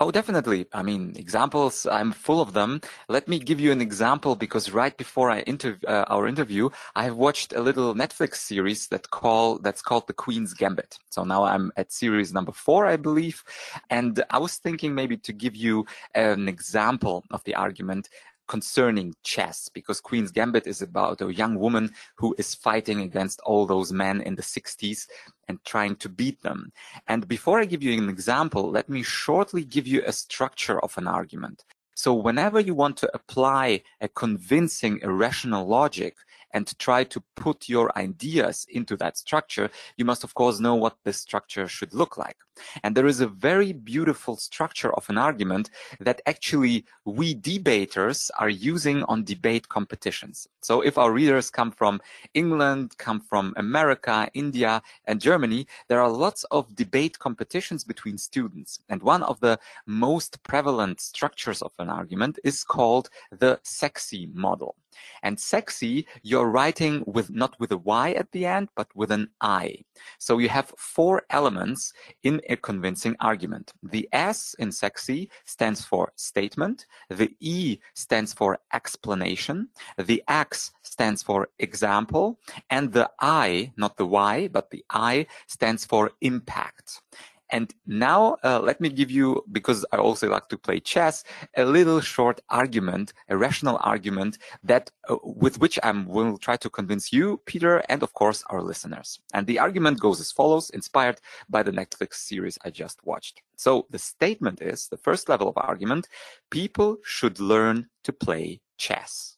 Oh, 0.00 0.12
definitely. 0.12 0.66
I 0.72 0.84
mean, 0.84 1.14
examples, 1.16 1.84
I'm 1.84 2.12
full 2.12 2.40
of 2.40 2.52
them. 2.52 2.80
Let 3.08 3.26
me 3.26 3.40
give 3.40 3.58
you 3.58 3.72
an 3.72 3.80
example 3.80 4.36
because 4.36 4.70
right 4.70 4.96
before 4.96 5.28
I 5.28 5.42
inter- 5.48 5.80
uh, 5.88 6.04
our 6.06 6.28
interview, 6.28 6.70
I 6.94 7.02
have 7.02 7.16
watched 7.16 7.52
a 7.52 7.60
little 7.60 7.96
Netflix 7.96 8.36
series 8.36 8.86
that 8.88 9.10
call, 9.10 9.58
that's 9.58 9.82
called 9.82 10.06
The 10.06 10.12
Queen's 10.12 10.54
Gambit. 10.54 10.98
So 11.10 11.24
now 11.24 11.42
I'm 11.42 11.72
at 11.76 11.90
series 11.90 12.32
number 12.32 12.52
four, 12.52 12.86
I 12.86 12.96
believe. 12.96 13.42
And 13.90 14.22
I 14.30 14.38
was 14.38 14.54
thinking 14.54 14.94
maybe 14.94 15.16
to 15.16 15.32
give 15.32 15.56
you 15.56 15.84
an 16.14 16.48
example 16.48 17.24
of 17.32 17.42
the 17.42 17.56
argument 17.56 18.08
concerning 18.48 19.14
chess 19.22 19.68
because 19.68 20.00
Queen's 20.00 20.32
Gambit 20.32 20.66
is 20.66 20.82
about 20.82 21.20
a 21.20 21.32
young 21.32 21.58
woman 21.58 21.92
who 22.16 22.34
is 22.38 22.54
fighting 22.54 23.00
against 23.02 23.40
all 23.40 23.66
those 23.66 23.92
men 23.92 24.20
in 24.22 24.34
the 24.34 24.42
60s 24.42 25.06
and 25.46 25.64
trying 25.64 25.96
to 25.96 26.08
beat 26.08 26.42
them. 26.42 26.72
And 27.06 27.28
before 27.28 27.60
I 27.60 27.66
give 27.66 27.82
you 27.82 27.92
an 27.96 28.08
example, 28.08 28.70
let 28.70 28.88
me 28.88 29.02
shortly 29.02 29.64
give 29.64 29.86
you 29.86 30.02
a 30.04 30.12
structure 30.12 30.80
of 30.80 30.98
an 30.98 31.06
argument. 31.06 31.64
So 31.94 32.14
whenever 32.14 32.60
you 32.60 32.74
want 32.74 32.96
to 32.98 33.10
apply 33.12 33.82
a 34.00 34.08
convincing 34.08 35.00
irrational 35.02 35.66
logic, 35.66 36.16
and 36.52 36.78
try 36.78 37.04
to 37.04 37.22
put 37.36 37.68
your 37.68 37.96
ideas 37.98 38.66
into 38.70 38.96
that 38.96 39.16
structure, 39.16 39.70
you 39.96 40.04
must 40.04 40.24
of 40.24 40.34
course 40.34 40.60
know 40.60 40.74
what 40.74 40.96
this 41.04 41.20
structure 41.20 41.68
should 41.68 41.94
look 41.94 42.16
like. 42.16 42.36
And 42.82 42.96
there 42.96 43.06
is 43.06 43.20
a 43.20 43.26
very 43.26 43.72
beautiful 43.72 44.36
structure 44.36 44.92
of 44.94 45.08
an 45.08 45.18
argument 45.18 45.70
that 46.00 46.20
actually 46.26 46.84
we 47.04 47.34
debaters 47.34 48.30
are 48.38 48.48
using 48.48 49.04
on 49.04 49.24
debate 49.24 49.68
competitions. 49.68 50.48
So 50.60 50.80
if 50.80 50.98
our 50.98 51.12
readers 51.12 51.50
come 51.50 51.70
from 51.70 52.00
England, 52.34 52.96
come 52.98 53.20
from 53.20 53.54
America, 53.56 54.28
India, 54.34 54.82
and 55.04 55.20
Germany, 55.20 55.66
there 55.88 56.00
are 56.00 56.10
lots 56.10 56.44
of 56.50 56.74
debate 56.74 57.18
competitions 57.18 57.84
between 57.84 58.18
students. 58.18 58.80
And 58.88 59.02
one 59.02 59.22
of 59.22 59.40
the 59.40 59.58
most 59.86 60.42
prevalent 60.42 61.00
structures 61.00 61.62
of 61.62 61.72
an 61.78 61.88
argument 61.88 62.38
is 62.44 62.64
called 62.64 63.08
the 63.30 63.60
sexy 63.62 64.28
model. 64.32 64.76
And 65.22 65.38
sexy, 65.38 66.06
you're 66.22 66.48
writing 66.48 67.04
with 67.06 67.30
not 67.30 67.58
with 67.60 67.72
a 67.72 67.76
Y 67.76 68.12
at 68.12 68.32
the 68.32 68.46
end, 68.46 68.68
but 68.76 68.88
with 68.94 69.10
an 69.10 69.30
I. 69.40 69.84
So 70.18 70.38
you 70.38 70.48
have 70.48 70.74
four 70.76 71.22
elements 71.30 71.92
in 72.22 72.40
a 72.48 72.56
convincing 72.56 73.16
argument. 73.20 73.72
The 73.82 74.08
S 74.12 74.54
in 74.58 74.72
sexy 74.72 75.30
stands 75.44 75.84
for 75.84 76.12
statement. 76.16 76.86
The 77.08 77.34
E 77.40 77.78
stands 77.94 78.32
for 78.32 78.58
explanation. 78.72 79.68
The 79.96 80.22
X 80.28 80.72
stands 80.82 81.22
for 81.22 81.48
example. 81.58 82.38
And 82.70 82.92
the 82.92 83.10
I, 83.20 83.72
not 83.76 83.96
the 83.96 84.06
Y, 84.06 84.48
but 84.48 84.70
the 84.70 84.84
I 84.90 85.26
stands 85.46 85.84
for 85.84 86.12
impact. 86.20 87.02
And 87.50 87.74
now 87.86 88.36
uh, 88.44 88.60
let 88.60 88.80
me 88.80 88.88
give 88.88 89.10
you, 89.10 89.44
because 89.50 89.84
I 89.92 89.96
also 89.96 90.28
like 90.28 90.48
to 90.48 90.58
play 90.58 90.80
chess, 90.80 91.24
a 91.56 91.64
little 91.64 92.00
short 92.00 92.40
argument, 92.50 93.12
a 93.28 93.36
rational 93.36 93.78
argument 93.82 94.38
that 94.62 94.90
uh, 95.08 95.16
with 95.22 95.58
which 95.58 95.78
I 95.82 95.90
will 95.92 96.38
try 96.38 96.56
to 96.56 96.70
convince 96.70 97.12
you, 97.12 97.40
Peter, 97.46 97.78
and 97.88 98.02
of 98.02 98.12
course 98.14 98.44
our 98.50 98.62
listeners. 98.62 99.20
And 99.32 99.46
the 99.46 99.58
argument 99.58 100.00
goes 100.00 100.20
as 100.20 100.32
follows, 100.32 100.70
inspired 100.70 101.20
by 101.48 101.62
the 101.62 101.72
Netflix 101.72 102.14
series 102.14 102.58
I 102.64 102.70
just 102.70 103.04
watched. 103.04 103.42
So 103.56 103.86
the 103.90 103.98
statement 103.98 104.60
is 104.60 104.88
the 104.88 104.96
first 104.96 105.28
level 105.28 105.48
of 105.48 105.56
argument, 105.56 106.08
people 106.50 106.98
should 107.02 107.40
learn 107.40 107.88
to 108.04 108.12
play 108.12 108.60
chess. 108.76 109.36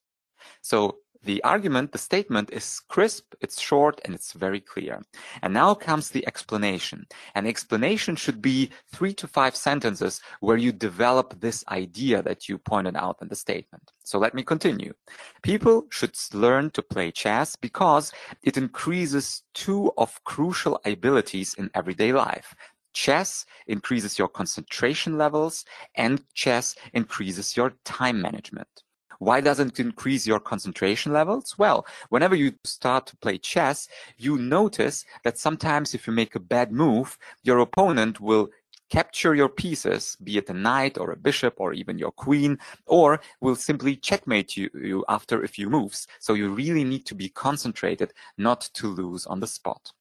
So 0.62 0.98
the 1.22 1.42
argument, 1.44 1.92
the 1.92 1.98
statement 1.98 2.50
is 2.50 2.80
crisp, 2.88 3.34
it's 3.40 3.60
short, 3.60 4.00
and 4.04 4.14
it's 4.14 4.32
very 4.32 4.60
clear. 4.60 5.02
And 5.42 5.52
now 5.52 5.74
comes 5.74 6.10
the 6.10 6.26
explanation. 6.26 7.06
An 7.34 7.46
explanation 7.46 8.16
should 8.16 8.40
be 8.40 8.70
three 8.92 9.12
to 9.14 9.26
five 9.26 9.54
sentences 9.54 10.20
where 10.40 10.56
you 10.56 10.72
develop 10.72 11.40
this 11.40 11.62
idea 11.68 12.22
that 12.22 12.48
you 12.48 12.56
pointed 12.58 12.96
out 12.96 13.18
in 13.20 13.28
the 13.28 13.36
statement. 13.36 13.92
So 14.02 14.18
let 14.18 14.34
me 14.34 14.42
continue. 14.42 14.94
People 15.42 15.86
should 15.90 16.16
learn 16.32 16.70
to 16.70 16.82
play 16.82 17.10
chess 17.10 17.54
because 17.54 18.12
it 18.42 18.56
increases 18.56 19.42
two 19.54 19.92
of 19.98 20.24
crucial 20.24 20.80
abilities 20.84 21.54
in 21.54 21.70
everyday 21.74 22.12
life. 22.12 22.54
Chess 22.92 23.46
increases 23.66 24.18
your 24.18 24.28
concentration 24.28 25.16
levels 25.16 25.64
and 25.94 26.24
chess 26.34 26.74
increases 26.92 27.56
your 27.56 27.74
time 27.84 28.20
management. 28.20 28.82
Why 29.20 29.42
doesn't 29.42 29.78
it 29.78 29.80
increase 29.80 30.26
your 30.26 30.40
concentration 30.40 31.12
levels? 31.12 31.58
Well, 31.58 31.86
whenever 32.08 32.34
you 32.34 32.54
start 32.64 33.06
to 33.08 33.16
play 33.18 33.36
chess, 33.36 33.86
you 34.16 34.38
notice 34.38 35.04
that 35.24 35.38
sometimes 35.38 35.94
if 35.94 36.06
you 36.06 36.12
make 36.14 36.34
a 36.34 36.40
bad 36.40 36.72
move, 36.72 37.18
your 37.42 37.58
opponent 37.58 38.18
will 38.18 38.48
capture 38.88 39.34
your 39.34 39.50
pieces, 39.50 40.16
be 40.24 40.38
it 40.38 40.48
a 40.48 40.54
knight 40.54 40.96
or 40.96 41.12
a 41.12 41.16
bishop 41.16 41.54
or 41.58 41.74
even 41.74 41.98
your 41.98 42.10
queen, 42.12 42.58
or 42.86 43.20
will 43.42 43.54
simply 43.54 43.94
checkmate 43.94 44.56
you, 44.56 44.70
you, 44.74 45.04
after 45.10 45.42
a 45.42 45.48
few 45.48 45.68
moves. 45.68 46.06
So 46.18 46.32
you 46.32 46.48
really 46.48 46.82
need 46.82 47.04
to 47.04 47.14
be 47.14 47.28
concentrated 47.28 48.14
not 48.38 48.70
to 48.72 48.86
lose 48.86 49.26
on 49.26 49.38
the 49.38 49.46
spot. 49.46 49.92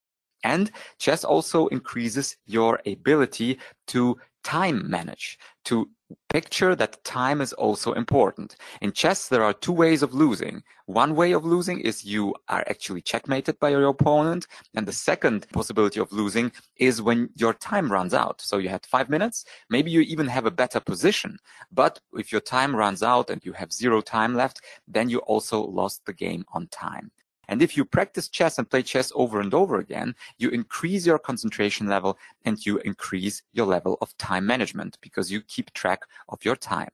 And 0.45 0.71
chess 0.97 1.25
also 1.25 1.67
increases 1.67 2.37
your 2.45 2.79
ability 2.85 3.59
to 3.87 4.17
time 4.45 4.89
manage, 4.89 5.37
to 5.65 5.89
picture 6.29 6.75
that 6.75 7.03
time 7.03 7.41
is 7.41 7.53
also 7.53 7.93
important. 7.93 8.55
In 8.81 8.91
chess, 8.91 9.27
there 9.27 9.43
are 9.43 9.53
two 9.53 9.71
ways 9.71 10.01
of 10.03 10.13
losing. 10.13 10.63
One 10.85 11.15
way 11.15 11.31
of 11.33 11.45
losing 11.45 11.79
is 11.79 12.05
you 12.05 12.35
are 12.47 12.63
actually 12.67 13.01
checkmated 13.01 13.59
by 13.59 13.69
your 13.69 13.87
opponent. 13.87 14.47
And 14.75 14.87
the 14.87 14.93
second 14.93 15.47
possibility 15.51 15.99
of 15.99 16.11
losing 16.11 16.51
is 16.77 17.01
when 17.01 17.29
your 17.35 17.53
time 17.53 17.91
runs 17.91 18.13
out. 18.13 18.41
So 18.41 18.57
you 18.57 18.69
had 18.69 18.85
five 18.85 19.09
minutes, 19.09 19.45
maybe 19.69 19.91
you 19.91 20.01
even 20.01 20.27
have 20.27 20.45
a 20.45 20.51
better 20.51 20.79
position. 20.79 21.37
But 21.71 21.99
if 22.13 22.31
your 22.31 22.41
time 22.41 22.75
runs 22.75 23.03
out 23.03 23.29
and 23.29 23.43
you 23.45 23.53
have 23.53 23.73
zero 23.73 24.01
time 24.01 24.35
left, 24.35 24.61
then 24.87 25.09
you 25.09 25.19
also 25.19 25.61
lost 25.61 26.05
the 26.05 26.13
game 26.13 26.45
on 26.53 26.67
time. 26.67 27.11
And 27.49 27.63
if 27.63 27.75
you 27.75 27.83
practice 27.83 28.29
chess 28.29 28.59
and 28.59 28.69
play 28.69 28.83
chess 28.83 29.11
over 29.15 29.41
and 29.41 29.53
over 29.53 29.79
again, 29.79 30.15
you 30.37 30.49
increase 30.49 31.05
your 31.05 31.17
concentration 31.17 31.87
level 31.87 32.17
and 32.45 32.63
you 32.63 32.77
increase 32.77 33.41
your 33.51 33.65
level 33.65 33.97
of 34.01 34.15
time 34.17 34.45
management 34.45 34.99
because 35.01 35.31
you 35.31 35.41
keep 35.41 35.73
track 35.73 36.03
of 36.29 36.45
your 36.45 36.55
time. 36.55 36.89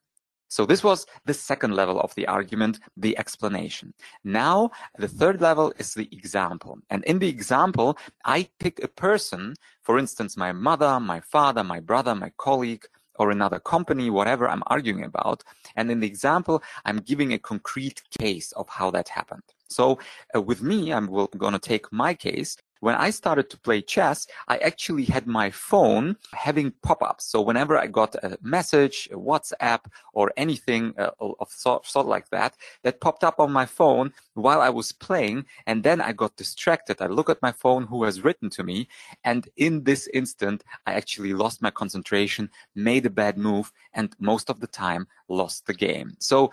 So 0.47 0.65
this 0.65 0.81
was 0.81 1.05
the 1.25 1.33
second 1.33 1.75
level 1.75 1.99
of 1.99 2.15
the 2.15 2.27
argument, 2.27 2.79
the 2.95 3.17
explanation. 3.17 3.93
Now, 4.23 4.71
the 4.97 5.09
third 5.09 5.41
level 5.41 5.73
is 5.77 5.93
the 5.93 6.07
example. 6.13 6.79
And 6.89 7.03
in 7.03 7.19
the 7.19 7.27
example, 7.27 7.97
I 8.23 8.47
pick 8.59 8.81
a 8.81 8.87
person, 8.87 9.55
for 9.81 9.99
instance, 9.99 10.37
my 10.37 10.53
mother, 10.53 11.01
my 11.01 11.19
father, 11.19 11.65
my 11.65 11.81
brother, 11.81 12.15
my 12.15 12.31
colleague, 12.37 12.85
or 13.17 13.31
another 13.31 13.59
company, 13.59 14.09
whatever 14.09 14.47
I'm 14.47 14.63
arguing 14.67 15.03
about. 15.03 15.43
And 15.75 15.91
in 15.91 15.99
the 15.99 16.07
example, 16.07 16.63
I'm 16.85 16.99
giving 16.99 17.33
a 17.33 17.39
concrete 17.39 18.03
case 18.17 18.53
of 18.53 18.69
how 18.69 18.91
that 18.91 19.09
happened. 19.09 19.43
So 19.69 19.99
uh, 20.35 20.41
with 20.41 20.61
me, 20.61 20.93
I'm 20.93 21.07
going 21.07 21.53
to 21.53 21.59
take 21.59 21.91
my 21.91 22.13
case 22.13 22.57
when 22.85 22.95
I 22.95 23.09
started 23.09 23.49
to 23.49 23.57
play 23.57 23.81
chess, 23.81 24.27
I 24.47 24.57
actually 24.57 25.05
had 25.05 25.25
my 25.25 25.49
phone 25.49 26.17
having 26.33 26.71
pop-ups. 26.83 27.25
So 27.25 27.41
whenever 27.41 27.77
I 27.77 27.87
got 27.87 28.13
a 28.15 28.37
message, 28.43 29.09
a 29.11 29.15
WhatsApp, 29.15 29.79
or 30.13 30.31
anything 30.37 30.93
uh, 30.97 31.09
of 31.19 31.49
sort, 31.49 31.87
sort 31.87 32.05
like 32.05 32.29
that, 32.29 32.55
that 32.83 33.01
popped 33.01 33.23
up 33.23 33.39
on 33.39 33.51
my 33.51 33.65
phone 33.65 34.13
while 34.35 34.61
I 34.61 34.69
was 34.69 34.91
playing, 34.91 35.45
and 35.65 35.83
then 35.83 35.99
I 35.99 36.11
got 36.11 36.35
distracted. 36.35 37.01
I 37.01 37.07
look 37.07 37.29
at 37.29 37.41
my 37.41 37.51
phone, 37.51 37.87
who 37.87 38.03
has 38.03 38.23
written 38.23 38.51
to 38.51 38.63
me, 38.63 38.87
and 39.23 39.49
in 39.57 39.83
this 39.83 40.07
instant, 40.13 40.63
I 40.85 40.93
actually 40.93 41.33
lost 41.33 41.63
my 41.63 41.71
concentration, 41.71 42.51
made 42.75 43.07
a 43.07 43.09
bad 43.09 43.37
move, 43.37 43.71
and 43.95 44.15
most 44.19 44.49
of 44.49 44.59
the 44.59 44.67
time 44.67 45.07
lost 45.27 45.65
the 45.65 45.73
game. 45.73 46.15
So 46.19 46.51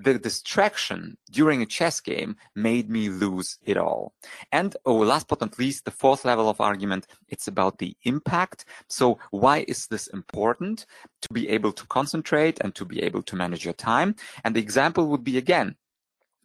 the 0.00 0.18
distraction 0.18 1.16
during 1.30 1.60
a 1.60 1.66
chess 1.66 2.00
game 2.00 2.36
made 2.54 2.88
me 2.88 3.08
lose 3.08 3.58
it 3.64 3.76
all. 3.76 4.12
And 4.52 4.76
oh, 4.86 4.96
last 4.96 5.28
but 5.28 5.40
not 5.40 5.58
least, 5.58 5.84
the 5.84 5.90
fourth 5.90 6.24
level 6.24 6.48
of 6.48 6.60
argument, 6.60 7.06
it's 7.28 7.48
about 7.48 7.78
the 7.78 7.96
impact. 8.04 8.64
So 8.88 9.18
why 9.30 9.64
is 9.66 9.86
this 9.88 10.06
important? 10.08 10.86
To 11.22 11.28
be 11.32 11.48
able 11.48 11.72
to 11.72 11.86
concentrate 11.86 12.58
and 12.60 12.74
to 12.76 12.84
be 12.84 13.02
able 13.02 13.22
to 13.24 13.36
manage 13.36 13.64
your 13.64 13.74
time. 13.74 14.14
And 14.44 14.54
the 14.54 14.60
example 14.60 15.08
would 15.08 15.24
be 15.24 15.36
again, 15.36 15.74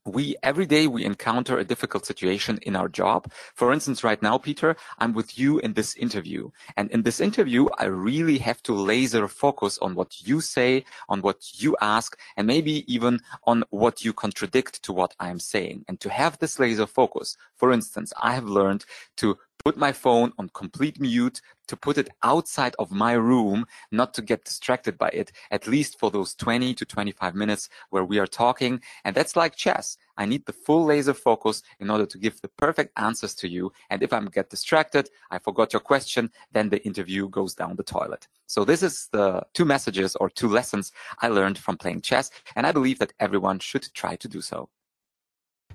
we 0.06 0.36
every 0.44 0.66
day 0.66 0.88
we 0.88 1.06
encounter 1.06 1.58
a 1.58 1.64
difficult 1.64 2.06
situation 2.06 2.60
in 2.64 2.76
our 2.76 2.90
job. 2.90 3.32
For 3.56 3.72
instance, 3.72 4.04
right 4.04 4.22
now, 4.22 4.38
Peter, 4.38 4.76
I'm 5.00 5.14
with 5.14 5.38
you 5.38 5.60
in 5.60 5.74
this 5.74 5.96
interview. 5.96 6.50
And 6.76 6.92
in 6.92 7.04
this 7.04 7.20
interview, 7.20 7.68
I 7.78 7.86
really 7.86 8.38
have 8.40 8.62
to 8.64 8.74
laser 8.74 9.28
focus 9.28 9.78
on 9.80 9.96
what 9.96 10.28
you 10.28 10.42
say, 10.42 10.86
on 11.08 11.22
what 11.22 11.62
you 11.62 11.78
ask, 11.82 12.20
and 12.36 12.46
maybe 12.48 12.84
even 12.94 13.22
on 13.46 13.64
what 13.70 14.04
you 14.04 14.14
contradict 14.14 14.84
to 14.84 14.94
what 14.94 15.16
I'm 15.20 15.40
saying. 15.40 15.86
And 15.88 16.00
to 16.02 16.10
have 16.10 16.38
this 16.40 16.60
laser 16.60 16.88
focus, 16.88 17.38
for 17.56 17.72
instance, 17.72 18.12
I 18.22 18.34
have 18.34 18.46
learned 18.46 18.86
to 19.18 19.38
put 19.63 19.77
my 19.77 19.93
phone 19.93 20.34
on 20.38 20.50
complete 20.50 21.00
mute, 21.00 21.41
to 21.67 21.77
put 21.77 21.98
it 21.98 22.10
outside 22.24 22.75
of 22.77 22.91
my 22.91 23.13
room, 23.13 23.65
not 23.91 24.13
to 24.13 24.22
get 24.22 24.43
distracted 24.43 24.98
by 24.98 25.08
it, 25.10 25.32
at 25.51 25.67
least 25.67 25.98
for 25.98 26.12
those 26.12 26.36
20 26.36 26.74
to 26.74 26.86
25 26.86 27.34
minutes 27.34 27.70
where 27.89 28.03
we 28.03 28.20
are 28.20 28.27
talking. 28.27 28.82
And 29.05 29.15
that's 29.15 29.38
like 29.38 29.55
chess. 29.55 29.98
I 30.17 30.25
need 30.25 30.46
the 30.46 30.53
full 30.53 30.86
laser 30.86 31.13
focus 31.13 31.63
in 31.79 31.89
order 31.89 32.05
to 32.05 32.17
give 32.17 32.41
the 32.41 32.50
perfect 32.50 32.91
answers 32.98 33.34
to 33.36 33.48
you. 33.48 33.72
And 33.89 34.03
if 34.03 34.12
I 34.12 34.20
get 34.25 34.50
distracted, 34.50 35.10
I 35.32 35.39
forgot 35.39 35.72
your 35.72 35.79
question, 35.79 36.32
then 36.51 36.70
the 36.70 36.86
interview 36.86 37.29
goes 37.29 37.55
down 37.55 37.77
the 37.77 37.84
toilet. 37.84 38.27
So 38.48 38.65
this 38.65 38.84
is 38.84 39.08
the 39.12 39.43
two 39.53 39.65
messages 39.65 40.15
or 40.17 40.29
two 40.29 40.50
lessons 40.50 40.91
I 41.22 41.29
learned 41.29 41.58
from 41.58 41.77
playing 41.77 42.01
chess. 42.01 42.29
And 42.55 42.67
I 42.67 42.74
believe 42.74 43.00
that 43.00 43.13
everyone 43.20 43.60
should 43.60 43.88
try 43.93 44.17
to 44.17 44.27
do 44.27 44.41
so. 44.41 44.70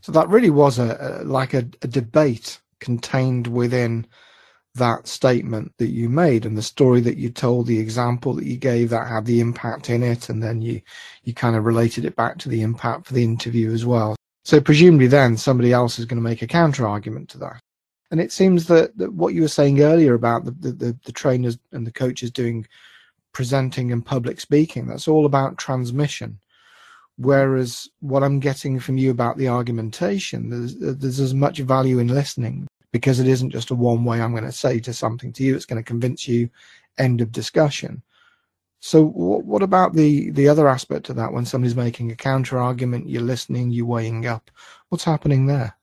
So 0.02 0.12
that 0.12 0.28
really 0.28 0.50
was 0.50 0.78
a, 0.78 1.23
a 1.23 1.25
like 1.25 1.54
a, 1.54 1.66
a 1.83 1.88
debate 1.88 2.61
contained 2.81 3.47
within 3.47 4.07
that 4.75 5.07
statement 5.07 5.73
that 5.79 5.89
you 5.89 6.09
made. 6.09 6.47
And 6.47 6.57
the 6.57 6.63
story 6.63 7.01
that 7.03 7.17
you 7.17 7.31
told 7.31 7.67
the 7.67 7.79
example 7.79 8.35
that 8.35 8.47
you 8.47 8.57
gave 8.57 8.91
that 8.91 9.09
had 9.09 9.25
the 9.25 9.41
impact 9.41 9.91
in 9.91 10.03
it 10.03 10.29
and 10.29 10.43
then 10.43 10.63
you 10.63 10.81
you 11.25 11.35
kind 11.35 11.57
of 11.57 11.65
related 11.65 12.05
it 12.05 12.17
back 12.17 12.39
to 12.39 12.49
the 12.49 12.63
impact 12.63 13.07
for 13.07 13.15
the 13.15 13.25
interview 13.25 13.73
as 13.73 13.85
well. 13.85 14.17
So 14.45 14.61
presumably 14.61 15.09
then 15.09 15.37
somebody 15.37 15.73
else 15.73 15.99
is 15.99 16.07
going 16.07 16.19
to 16.19 16.29
make 16.29 16.43
a 16.43 16.47
counter 16.47 16.87
argument 16.87 17.29
to 17.31 17.39
that. 17.39 17.61
And 18.11 18.21
it 18.21 18.33
seems 18.33 18.67
that, 18.69 18.97
that 18.97 19.13
what 19.13 19.35
you 19.35 19.43
were 19.43 19.49
saying 19.49 19.83
earlier 19.83 20.15
about 20.15 20.45
the, 20.45 20.53
the, 20.53 20.99
the 21.05 21.13
trainers 21.13 21.59
and 21.73 21.87
the 21.87 21.93
coaches 21.93 22.31
doing 22.31 22.67
presenting 23.33 23.93
and 23.93 24.05
public 24.05 24.41
speaking 24.41 24.87
that's 24.87 25.07
all 25.07 25.27
about 25.27 25.59
transmission 25.59 26.39
Whereas 27.19 27.89
what 27.99 28.23
I'm 28.23 28.39
getting 28.39 28.79
from 28.79 28.97
you 28.97 29.11
about 29.11 29.37
the 29.37 29.49
argumentation, 29.49 30.51
there's, 30.51 30.77
there's 30.77 31.19
as 31.19 31.35
much 31.35 31.59
value 31.59 31.99
in 31.99 32.09
listening 32.09 32.69
because 32.93 33.19
it 33.19 33.27
isn't 33.27 33.51
just 33.51 33.71
a 33.71 33.75
one 33.75 34.05
way 34.05 34.21
I'm 34.21 34.31
going 34.31 34.45
to 34.45 34.53
say 34.53 34.79
to 34.81 34.95
something 34.95 35.33
to 35.33 35.43
you. 35.43 35.57
It's 35.57 35.67
going 35.67 35.83
to 35.83 35.87
convince 35.87 36.29
you. 36.29 36.49
End 36.97 37.21
of 37.21 37.33
discussion. 37.33 38.03
So 38.81 39.05
what 39.05 39.63
about 39.63 39.95
the 39.95 40.31
the 40.31 40.49
other 40.49 40.69
aspect 40.69 41.09
of 41.09 41.17
that? 41.17 41.33
When 41.33 41.45
somebody's 41.45 41.75
making 41.75 42.13
a 42.13 42.17
counter 42.17 42.59
argument, 42.59 43.09
you're 43.09 43.23
listening, 43.23 43.73
you're 43.73 43.87
weighing 43.87 44.27
up. 44.27 44.51
What's 44.89 45.03
happening 45.03 45.47
there? 45.47 45.77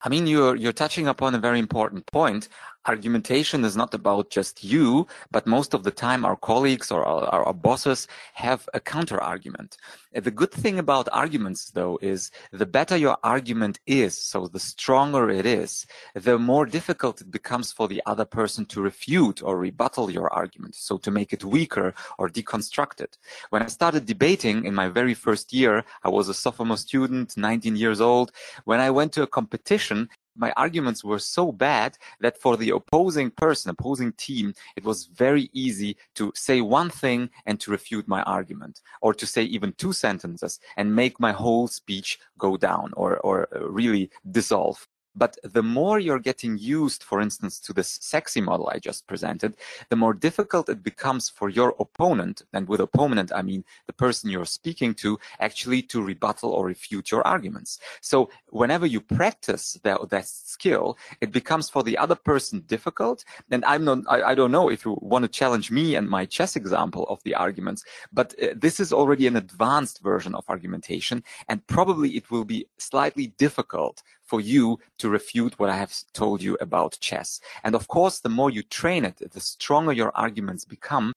I 0.00 0.08
mean, 0.08 0.26
you're 0.26 0.56
you're 0.56 0.72
touching 0.72 1.06
upon 1.06 1.34
a 1.34 1.38
very 1.38 1.58
important 1.58 2.06
point. 2.06 2.48
Argumentation 2.86 3.64
is 3.64 3.76
not 3.76 3.94
about 3.94 4.30
just 4.30 4.62
you, 4.62 5.06
but 5.30 5.46
most 5.46 5.74
of 5.74 5.82
the 5.84 5.90
time 5.90 6.24
our 6.24 6.36
colleagues 6.36 6.90
or 6.90 7.04
our, 7.04 7.46
our, 7.46 7.54
bosses 7.54 8.06
have 8.34 8.68
a 8.74 8.80
counter 8.80 9.20
argument. 9.20 9.76
Uh, 10.14 10.20
the 10.20 10.30
good 10.30 10.50
thing 10.50 10.78
about 10.78 11.08
arguments 11.12 11.70
though 11.70 11.98
is 12.02 12.30
the 12.52 12.66
better 12.66 12.96
your 12.96 13.16
argument 13.22 13.80
is, 13.86 14.16
so 14.16 14.46
the 14.46 14.60
stronger 14.60 15.30
it 15.30 15.46
is, 15.46 15.86
the 16.14 16.38
more 16.38 16.66
difficult 16.66 17.20
it 17.20 17.30
becomes 17.30 17.72
for 17.72 17.88
the 17.88 18.02
other 18.06 18.24
person 18.24 18.66
to 18.66 18.82
refute 18.82 19.42
or 19.42 19.56
rebuttal 19.56 20.10
your 20.10 20.32
argument, 20.32 20.74
so 20.74 20.98
to 20.98 21.10
make 21.10 21.32
it 21.32 21.44
weaker 21.44 21.94
or 22.18 22.28
deconstruct 22.28 23.00
it. 23.00 23.16
When 23.50 23.62
I 23.62 23.66
started 23.66 24.04
debating 24.04 24.64
in 24.64 24.74
my 24.74 24.88
very 24.88 25.14
first 25.14 25.52
year, 25.52 25.84
I 26.02 26.08
was 26.10 26.28
a 26.28 26.34
sophomore 26.34 26.76
student, 26.76 27.36
19 27.36 27.76
years 27.76 28.00
old. 28.00 28.32
When 28.64 28.80
I 28.80 28.90
went 28.90 29.12
to 29.14 29.22
a 29.22 29.26
competition, 29.26 30.08
my 30.36 30.52
arguments 30.56 31.04
were 31.04 31.18
so 31.18 31.52
bad 31.52 31.96
that 32.20 32.40
for 32.40 32.56
the 32.56 32.70
opposing 32.70 33.30
person, 33.30 33.70
opposing 33.70 34.12
team, 34.12 34.54
it 34.76 34.84
was 34.84 35.06
very 35.06 35.50
easy 35.52 35.96
to 36.14 36.32
say 36.34 36.60
one 36.60 36.90
thing 36.90 37.30
and 37.46 37.60
to 37.60 37.70
refute 37.70 38.08
my 38.08 38.22
argument, 38.22 38.80
or 39.00 39.14
to 39.14 39.26
say 39.26 39.42
even 39.42 39.72
two 39.74 39.92
sentences 39.92 40.60
and 40.76 40.94
make 40.94 41.20
my 41.20 41.32
whole 41.32 41.68
speech 41.68 42.18
go 42.38 42.56
down 42.56 42.92
or, 42.96 43.18
or 43.18 43.48
really 43.52 44.10
dissolve. 44.30 44.86
But 45.14 45.36
the 45.42 45.62
more 45.62 45.98
you're 45.98 46.18
getting 46.18 46.58
used, 46.58 47.02
for 47.02 47.20
instance, 47.20 47.60
to 47.60 47.72
this 47.72 47.98
sexy 48.00 48.40
model 48.40 48.68
I 48.68 48.78
just 48.78 49.06
presented, 49.06 49.56
the 49.88 49.96
more 49.96 50.14
difficult 50.14 50.68
it 50.68 50.82
becomes 50.82 51.28
for 51.28 51.48
your 51.48 51.74
opponent, 51.78 52.42
and 52.52 52.68
with 52.68 52.80
opponent, 52.80 53.32
I 53.34 53.42
mean 53.42 53.64
the 53.86 53.92
person 53.92 54.30
you're 54.30 54.44
speaking 54.44 54.94
to, 54.94 55.18
actually 55.40 55.82
to 55.82 56.02
rebuttal 56.02 56.50
or 56.50 56.66
refute 56.66 57.10
your 57.10 57.26
arguments. 57.26 57.78
So 58.00 58.30
whenever 58.48 58.86
you 58.86 59.00
practice 59.00 59.78
that, 59.84 60.08
that 60.10 60.26
skill, 60.26 60.98
it 61.20 61.30
becomes 61.32 61.70
for 61.70 61.82
the 61.82 61.98
other 61.98 62.16
person 62.16 62.60
difficult. 62.66 63.24
And 63.50 63.64
I'm 63.64 63.84
not, 63.84 63.98
I, 64.08 64.22
I 64.22 64.34
don't 64.34 64.52
know 64.52 64.68
if 64.68 64.84
you 64.84 64.98
want 65.00 65.24
to 65.24 65.28
challenge 65.28 65.70
me 65.70 65.94
and 65.94 66.08
my 66.08 66.24
chess 66.24 66.56
example 66.56 67.04
of 67.08 67.22
the 67.22 67.34
arguments, 67.34 67.84
but 68.12 68.34
uh, 68.42 68.48
this 68.56 68.80
is 68.80 68.92
already 68.92 69.26
an 69.26 69.36
advanced 69.36 70.02
version 70.02 70.34
of 70.34 70.44
argumentation, 70.48 71.22
and 71.48 71.66
probably 71.66 72.10
it 72.16 72.30
will 72.30 72.44
be 72.44 72.66
slightly 72.78 73.28
difficult 73.38 74.02
for 74.34 74.40
you 74.40 74.80
to 74.98 75.08
refute 75.08 75.56
what 75.60 75.70
I 75.70 75.76
have 75.76 75.94
told 76.12 76.42
you 76.42 76.56
about 76.60 76.98
chess. 77.00 77.40
And 77.62 77.76
of 77.76 77.86
course, 77.86 78.18
the 78.18 78.28
more 78.28 78.50
you 78.50 78.64
train 78.64 79.04
it, 79.04 79.22
the 79.30 79.38
stronger 79.38 79.92
your 79.92 80.10
arguments 80.16 80.64
become, 80.64 81.12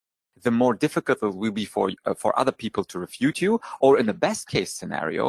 the 0.47 0.51
more 0.65 0.75
difficult 0.85 1.17
it 1.21 1.35
will 1.41 1.57
be 1.63 1.67
for 1.75 1.85
uh, 2.05 2.13
for 2.21 2.31
other 2.41 2.55
people 2.63 2.83
to 2.91 2.97
refute 3.07 3.37
you 3.45 3.53
or 3.83 3.91
in 3.99 4.05
the 4.11 4.19
best 4.27 4.43
case 4.55 4.71
scenario 4.79 5.23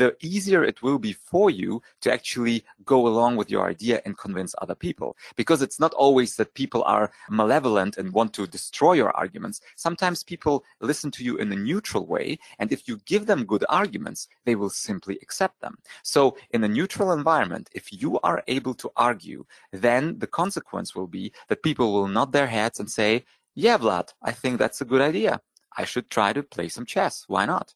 the 0.00 0.08
easier 0.32 0.62
it 0.64 0.78
will 0.84 1.00
be 1.08 1.12
for 1.12 1.50
you 1.50 1.70
to 2.00 2.08
actually 2.16 2.64
go 2.84 3.06
along 3.06 3.32
with 3.36 3.50
your 3.54 3.64
idea 3.74 3.96
and 4.04 4.16
convince 4.16 4.54
other 4.62 4.74
people. 4.74 5.10
Because 5.36 5.60
it's 5.62 5.80
not 5.84 5.92
always 6.04 6.36
that 6.36 6.54
people 6.54 6.82
are 6.84 7.12
malevolent 7.30 7.96
and 7.98 8.12
want 8.12 8.32
to 8.34 8.46
destroy 8.46 8.94
your 8.94 9.12
arguments. 9.24 9.60
Sometimes 9.76 10.24
people 10.32 10.64
listen 10.80 11.10
to 11.12 11.24
you 11.26 11.36
in 11.36 11.52
a 11.52 11.56
neutral 11.56 12.06
way 12.06 12.38
and 12.58 12.72
if 12.72 12.88
you 12.88 12.94
give 13.12 13.26
them 13.26 13.44
good 13.52 13.64
arguments 13.68 14.28
they 14.46 14.54
will 14.54 14.70
simply 14.70 15.18
accept 15.22 15.60
them. 15.60 15.74
So 16.02 16.36
in 16.54 16.64
a 16.64 16.74
neutral 16.78 17.12
environment 17.12 17.68
if 17.72 17.92
you 17.92 18.10
are 18.20 18.42
able 18.48 18.74
to 18.82 18.90
argue 18.96 19.44
then 19.86 20.18
the 20.18 20.32
consequence 20.42 20.94
will 20.96 21.10
be 21.18 21.32
that 21.48 21.62
people 21.62 21.92
will 21.92 22.08
nod 22.08 22.32
their 22.32 22.46
heads 22.46 22.80
and 22.80 22.90
say 22.90 23.24
yeah, 23.54 23.78
Vlad, 23.78 24.10
I 24.22 24.32
think 24.32 24.58
that's 24.58 24.80
a 24.80 24.84
good 24.84 25.00
idea. 25.00 25.40
I 25.76 25.84
should 25.84 26.10
try 26.10 26.32
to 26.32 26.42
play 26.42 26.68
some 26.68 26.86
chess. 26.86 27.24
Why 27.28 27.46
not? 27.46 27.74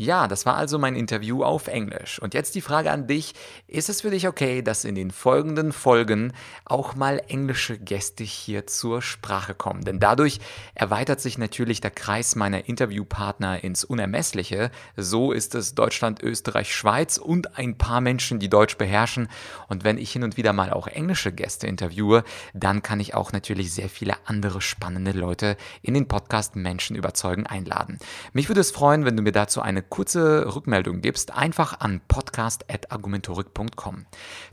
Ja, 0.00 0.28
das 0.28 0.46
war 0.46 0.54
also 0.54 0.78
mein 0.78 0.94
Interview 0.94 1.42
auf 1.42 1.66
Englisch. 1.66 2.22
Und 2.22 2.32
jetzt 2.32 2.54
die 2.54 2.60
Frage 2.60 2.92
an 2.92 3.08
dich, 3.08 3.34
ist 3.66 3.88
es 3.88 4.02
für 4.02 4.10
dich 4.10 4.28
okay, 4.28 4.62
dass 4.62 4.84
in 4.84 4.94
den 4.94 5.10
folgenden 5.10 5.72
Folgen 5.72 6.32
auch 6.64 6.94
mal 6.94 7.20
englische 7.26 7.76
Gäste 7.76 8.22
hier 8.22 8.68
zur 8.68 9.02
Sprache 9.02 9.56
kommen? 9.56 9.84
Denn 9.84 9.98
dadurch 9.98 10.38
erweitert 10.76 11.20
sich 11.20 11.36
natürlich 11.36 11.80
der 11.80 11.90
Kreis 11.90 12.36
meiner 12.36 12.68
Interviewpartner 12.68 13.64
ins 13.64 13.82
Unermessliche. 13.82 14.70
So 14.96 15.32
ist 15.32 15.56
es 15.56 15.74
Deutschland, 15.74 16.22
Österreich, 16.22 16.72
Schweiz 16.72 17.18
und 17.18 17.58
ein 17.58 17.76
paar 17.76 18.00
Menschen, 18.00 18.38
die 18.38 18.48
Deutsch 18.48 18.78
beherrschen. 18.78 19.26
Und 19.66 19.82
wenn 19.82 19.98
ich 19.98 20.12
hin 20.12 20.22
und 20.22 20.36
wieder 20.36 20.52
mal 20.52 20.70
auch 20.70 20.86
englische 20.86 21.32
Gäste 21.32 21.66
interviewe, 21.66 22.22
dann 22.54 22.84
kann 22.84 23.00
ich 23.00 23.16
auch 23.16 23.32
natürlich 23.32 23.72
sehr 23.72 23.88
viele 23.88 24.14
andere 24.26 24.60
spannende 24.60 25.10
Leute 25.10 25.56
in 25.82 25.94
den 25.94 26.06
Podcast 26.06 26.54
Menschen 26.54 26.94
überzeugen 26.94 27.48
einladen. 27.48 27.98
Mich 28.32 28.46
würde 28.48 28.60
es 28.60 28.70
freuen, 28.70 29.04
wenn 29.04 29.16
du 29.16 29.24
mir 29.24 29.32
dazu 29.32 29.60
eine 29.60 29.87
kurze 29.88 30.54
Rückmeldung 30.54 31.00
gibst, 31.00 31.34
einfach 31.34 31.80
an 31.80 32.00
podcast.argumentorik.com. 32.08 34.06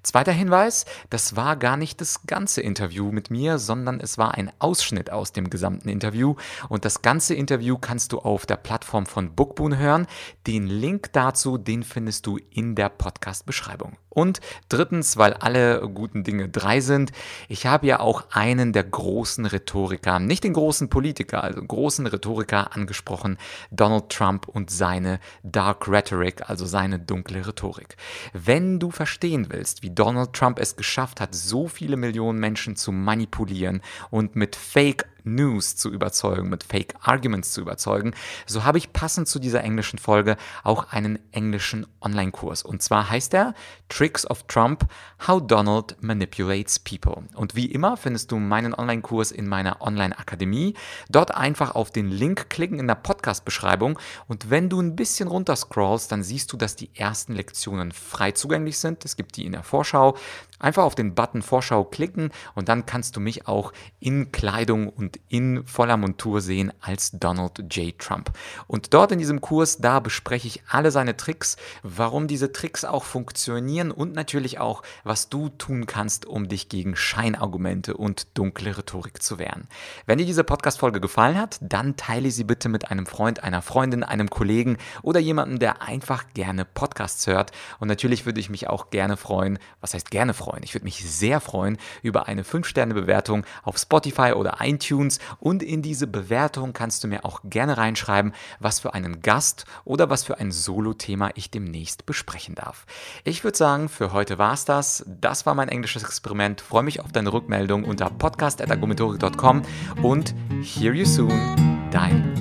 Zweiter 0.04 0.32
Hinweis, 0.32 0.86
das 1.10 1.36
war 1.36 1.56
gar 1.56 1.78
nicht 1.78 2.02
das 2.02 2.26
ganze 2.28 2.62
Interview 2.62 3.12
mit 3.12 3.30
mir, 3.30 3.58
sondern 3.58 4.00
es 4.00 4.18
war 4.18 4.36
ein 4.36 4.52
Ausschnitt 4.60 5.12
aus 5.12 5.32
dem 5.32 5.50
gesamten 5.50 5.90
Interview 5.90 6.36
und 6.70 6.86
das 6.86 7.02
ganze 7.02 7.34
Interview 7.36 7.78
kannst 7.78 8.12
du 8.12 8.20
auf 8.20 8.46
der 8.46 8.58
Plattform 8.58 9.06
von 9.06 9.36
Bookboon 9.36 9.78
hören. 9.78 10.08
Den 10.48 10.68
Link 10.68 11.12
dazu, 11.14 11.58
den 11.58 11.84
findest 11.84 12.26
du 12.26 12.38
in 12.50 12.76
der 12.76 12.90
Podcast-Beschreibung. 12.90 13.98
Und 14.16 14.40
drittens, 14.70 15.18
weil 15.18 15.34
alle 15.34 15.82
guten 15.94 16.24
Dinge 16.24 16.48
drei 16.48 16.80
sind, 16.80 17.12
ich 17.50 17.66
habe 17.66 17.86
ja 17.86 18.00
auch 18.00 18.24
einen 18.32 18.72
der 18.72 18.86
großen 18.86 19.46
Rhetoriker, 19.46 20.20
nicht 20.20 20.46
den 20.46 20.54
großen 20.54 20.90
Politiker, 20.90 21.44
also 21.44 21.62
großen 21.62 22.08
Rhetoriker 22.08 22.74
angesprochen, 22.74 23.38
Donald 23.72 24.10
Trump 24.10 24.48
und 24.48 24.72
seine 24.72 25.20
Dark 25.44 25.90
Rhetoric, 25.90 26.50
also 26.50 26.66
seine 26.66 26.98
dunkle 26.98 27.46
Rhetorik. 27.46 27.98
Wenn 28.32 28.80
du 28.80 28.90
verstehen 28.90 29.48
willst, 29.50 29.84
wie 29.84 29.94
Donald 29.94 30.32
Trump 30.32 30.60
es 30.60 30.78
geschafft 30.78 31.20
hat, 31.20 31.36
so 31.36 31.68
viele 31.68 31.98
Millionen 31.98 32.40
Menschen 32.40 32.78
zu 32.78 32.94
manipulieren 32.94 33.82
und 34.12 34.38
mit 34.38 34.56
Fake 34.56 35.08
News 35.26 35.76
zu 35.76 35.92
überzeugen, 35.92 36.50
mit 36.50 36.64
Fake 36.64 36.96
Arguments 37.02 37.52
zu 37.52 37.62
überzeugen, 37.62 38.14
so 38.46 38.64
habe 38.64 38.78
ich 38.78 38.94
passend 38.94 39.28
zu 39.28 39.40
dieser 39.40 39.64
englischen 39.64 40.00
Folge 40.00 40.38
auch 40.64 40.92
einen 40.92 41.20
englischen 41.32 41.86
Online-Kurs. 42.02 42.64
Und 42.64 42.82
zwar 42.82 43.10
heißt 43.10 43.34
er 43.34 43.54
Tricks 43.90 44.26
of 44.30 44.44
Trump, 44.44 44.88
How 45.28 45.42
Donald 45.46 46.02
Manipulates 46.02 46.80
People. 46.80 47.24
Und 47.36 47.56
wie 47.56 47.66
immer 47.66 47.98
findest 47.98 48.32
du 48.32 48.38
meinen 48.38 48.74
Online-Kurs 48.74 49.32
in 49.32 49.48
meiner 49.48 49.82
Online-Akademie. 49.82 50.76
Dort 51.10 51.34
einfach 51.34 51.76
auf 51.76 51.92
den 51.92 52.10
Link 52.10 52.50
klicken 52.50 52.80
in 52.80 52.88
der 52.88 52.96
Podcast-Beschreibung. 52.96 54.00
Und 54.28 54.50
wenn 54.50 54.70
du 54.70 54.80
ein 54.80 54.96
bisschen 54.96 55.28
runterscrollst, 55.28 56.12
dann 56.12 56.24
siehst 56.24 56.52
du, 56.54 56.58
dass 56.58 56.76
die 56.76 56.90
ersten 56.96 57.34
Lektionen 57.34 57.92
frei 57.92 58.32
zugänglich 58.32 58.78
sind. 58.78 59.06
Es 59.06 59.16
gibt 59.16 59.38
die 59.38 59.46
in 59.46 59.52
der 59.52 59.64
Vorschau. 59.64 60.16
Einfach 60.58 60.84
auf 60.84 60.96
den 60.96 61.16
Button 61.16 61.42
Vorschau 61.42 61.84
klicken 61.84 62.32
und 62.54 62.70
dann 62.70 62.86
kannst 62.86 63.18
du 63.18 63.20
mich 63.20 63.48
auch 63.48 63.74
in 64.00 64.32
Kleidung 64.32 64.88
und 64.88 65.20
in 65.28 65.66
voller 65.68 65.98
Montur 65.98 66.40
sehen 66.40 66.72
als 66.80 67.12
Donald 67.12 67.76
J. 67.76 67.98
Trump. 68.00 68.32
Und 68.66 68.94
dort 68.94 69.12
in 69.12 69.20
diesem 69.20 69.42
Kurs, 69.42 69.80
da 69.80 70.00
bespreche 70.00 70.48
ich 70.48 70.64
alle 70.70 70.92
seine 70.92 71.18
Tricks, 71.18 71.58
warum 71.84 72.28
diese 72.28 72.54
Tricks 72.54 72.86
auch 72.86 73.04
funktionieren 73.04 73.92
und 73.92 74.14
natürlich 74.14 74.60
auch, 74.60 74.82
was 75.04 75.28
du 75.28 75.50
tun 75.50 75.88
kannst, 75.88 76.26
um 76.26 76.48
dich 76.48 76.70
gegen 76.70 76.96
Scheinargumente 76.96 77.98
und 77.98 78.38
dunkle 78.38 78.78
Rhetorik 78.78 79.22
zu 79.22 79.38
wehren. 79.40 79.68
Wenn 80.06 80.20
dir 80.20 80.26
diese 80.26 80.46
Podcast-Folge 80.46 81.02
gefallen 81.02 81.38
hat, 81.38 81.58
dann 81.60 81.98
teile 81.98 82.32
sie 82.32 82.46
bitte 82.46 82.70
mit 82.70 82.90
einem 82.90 83.06
Freund, 83.08 83.44
einer 83.44 83.62
Freundin, 83.62 84.04
einem 84.04 84.30
Kollegen 84.30 84.78
oder 85.02 85.20
jemandem, 85.20 85.60
der 85.60 85.82
einfach 85.82 86.26
gerne 86.34 86.64
Podcasts 86.64 87.28
hört. 87.28 87.52
Und 87.80 87.90
natürlich 87.90 88.26
würde 88.26 88.40
ich 88.40 88.50
mich 88.50 88.70
auch 88.70 88.90
gerne 88.90 89.18
freuen, 89.18 89.60
was 89.82 89.94
heißt 89.94 90.12
gerne 90.12 90.34
freuen? 90.34 90.45
Freuen. 90.46 90.64
Ich 90.64 90.74
würde 90.74 90.86
mich 90.86 91.04
sehr 91.04 91.40
freuen 91.40 91.78
über 92.04 92.28
eine 92.28 92.44
5-Sterne-Bewertung 92.44 93.46
auf 93.64 93.78
Spotify 93.78 94.34
oder 94.34 94.58
iTunes 94.62 95.20
und 95.40 95.64
in 95.64 95.82
diese 95.82 96.08
Bewertung 96.08 96.74
kannst 96.74 97.04
du 97.04 97.08
mir 97.08 97.26
auch 97.26 97.42
gerne 97.44 97.78
reinschreiben, 97.78 98.34
was 98.60 98.80
für 98.80 98.94
einen 98.94 99.22
Gast 99.22 99.66
oder 99.84 100.10
was 100.10 100.24
für 100.24 100.38
ein 100.40 100.52
Solo-Thema 100.52 101.32
ich 101.36 101.50
demnächst 101.50 102.06
besprechen 102.06 102.56
darf. 102.56 102.86
Ich 103.24 103.44
würde 103.44 103.58
sagen, 103.58 103.90
für 103.90 104.14
heute 104.14 104.38
war 104.38 104.54
es 104.54 104.66
das. 104.66 105.04
Das 105.08 105.46
war 105.46 105.56
mein 105.56 105.70
englisches 105.70 106.04
Experiment. 106.04 106.62
freue 106.62 106.84
mich 106.84 107.00
auf 107.00 107.12
deine 107.12 107.34
Rückmeldung 107.34 107.84
unter 107.84 108.10
podcast.argumentorik.com 108.10 109.64
und 110.04 110.36
hear 110.62 110.94
you 110.94 111.06
soon, 111.06 111.90
dein 111.92 112.36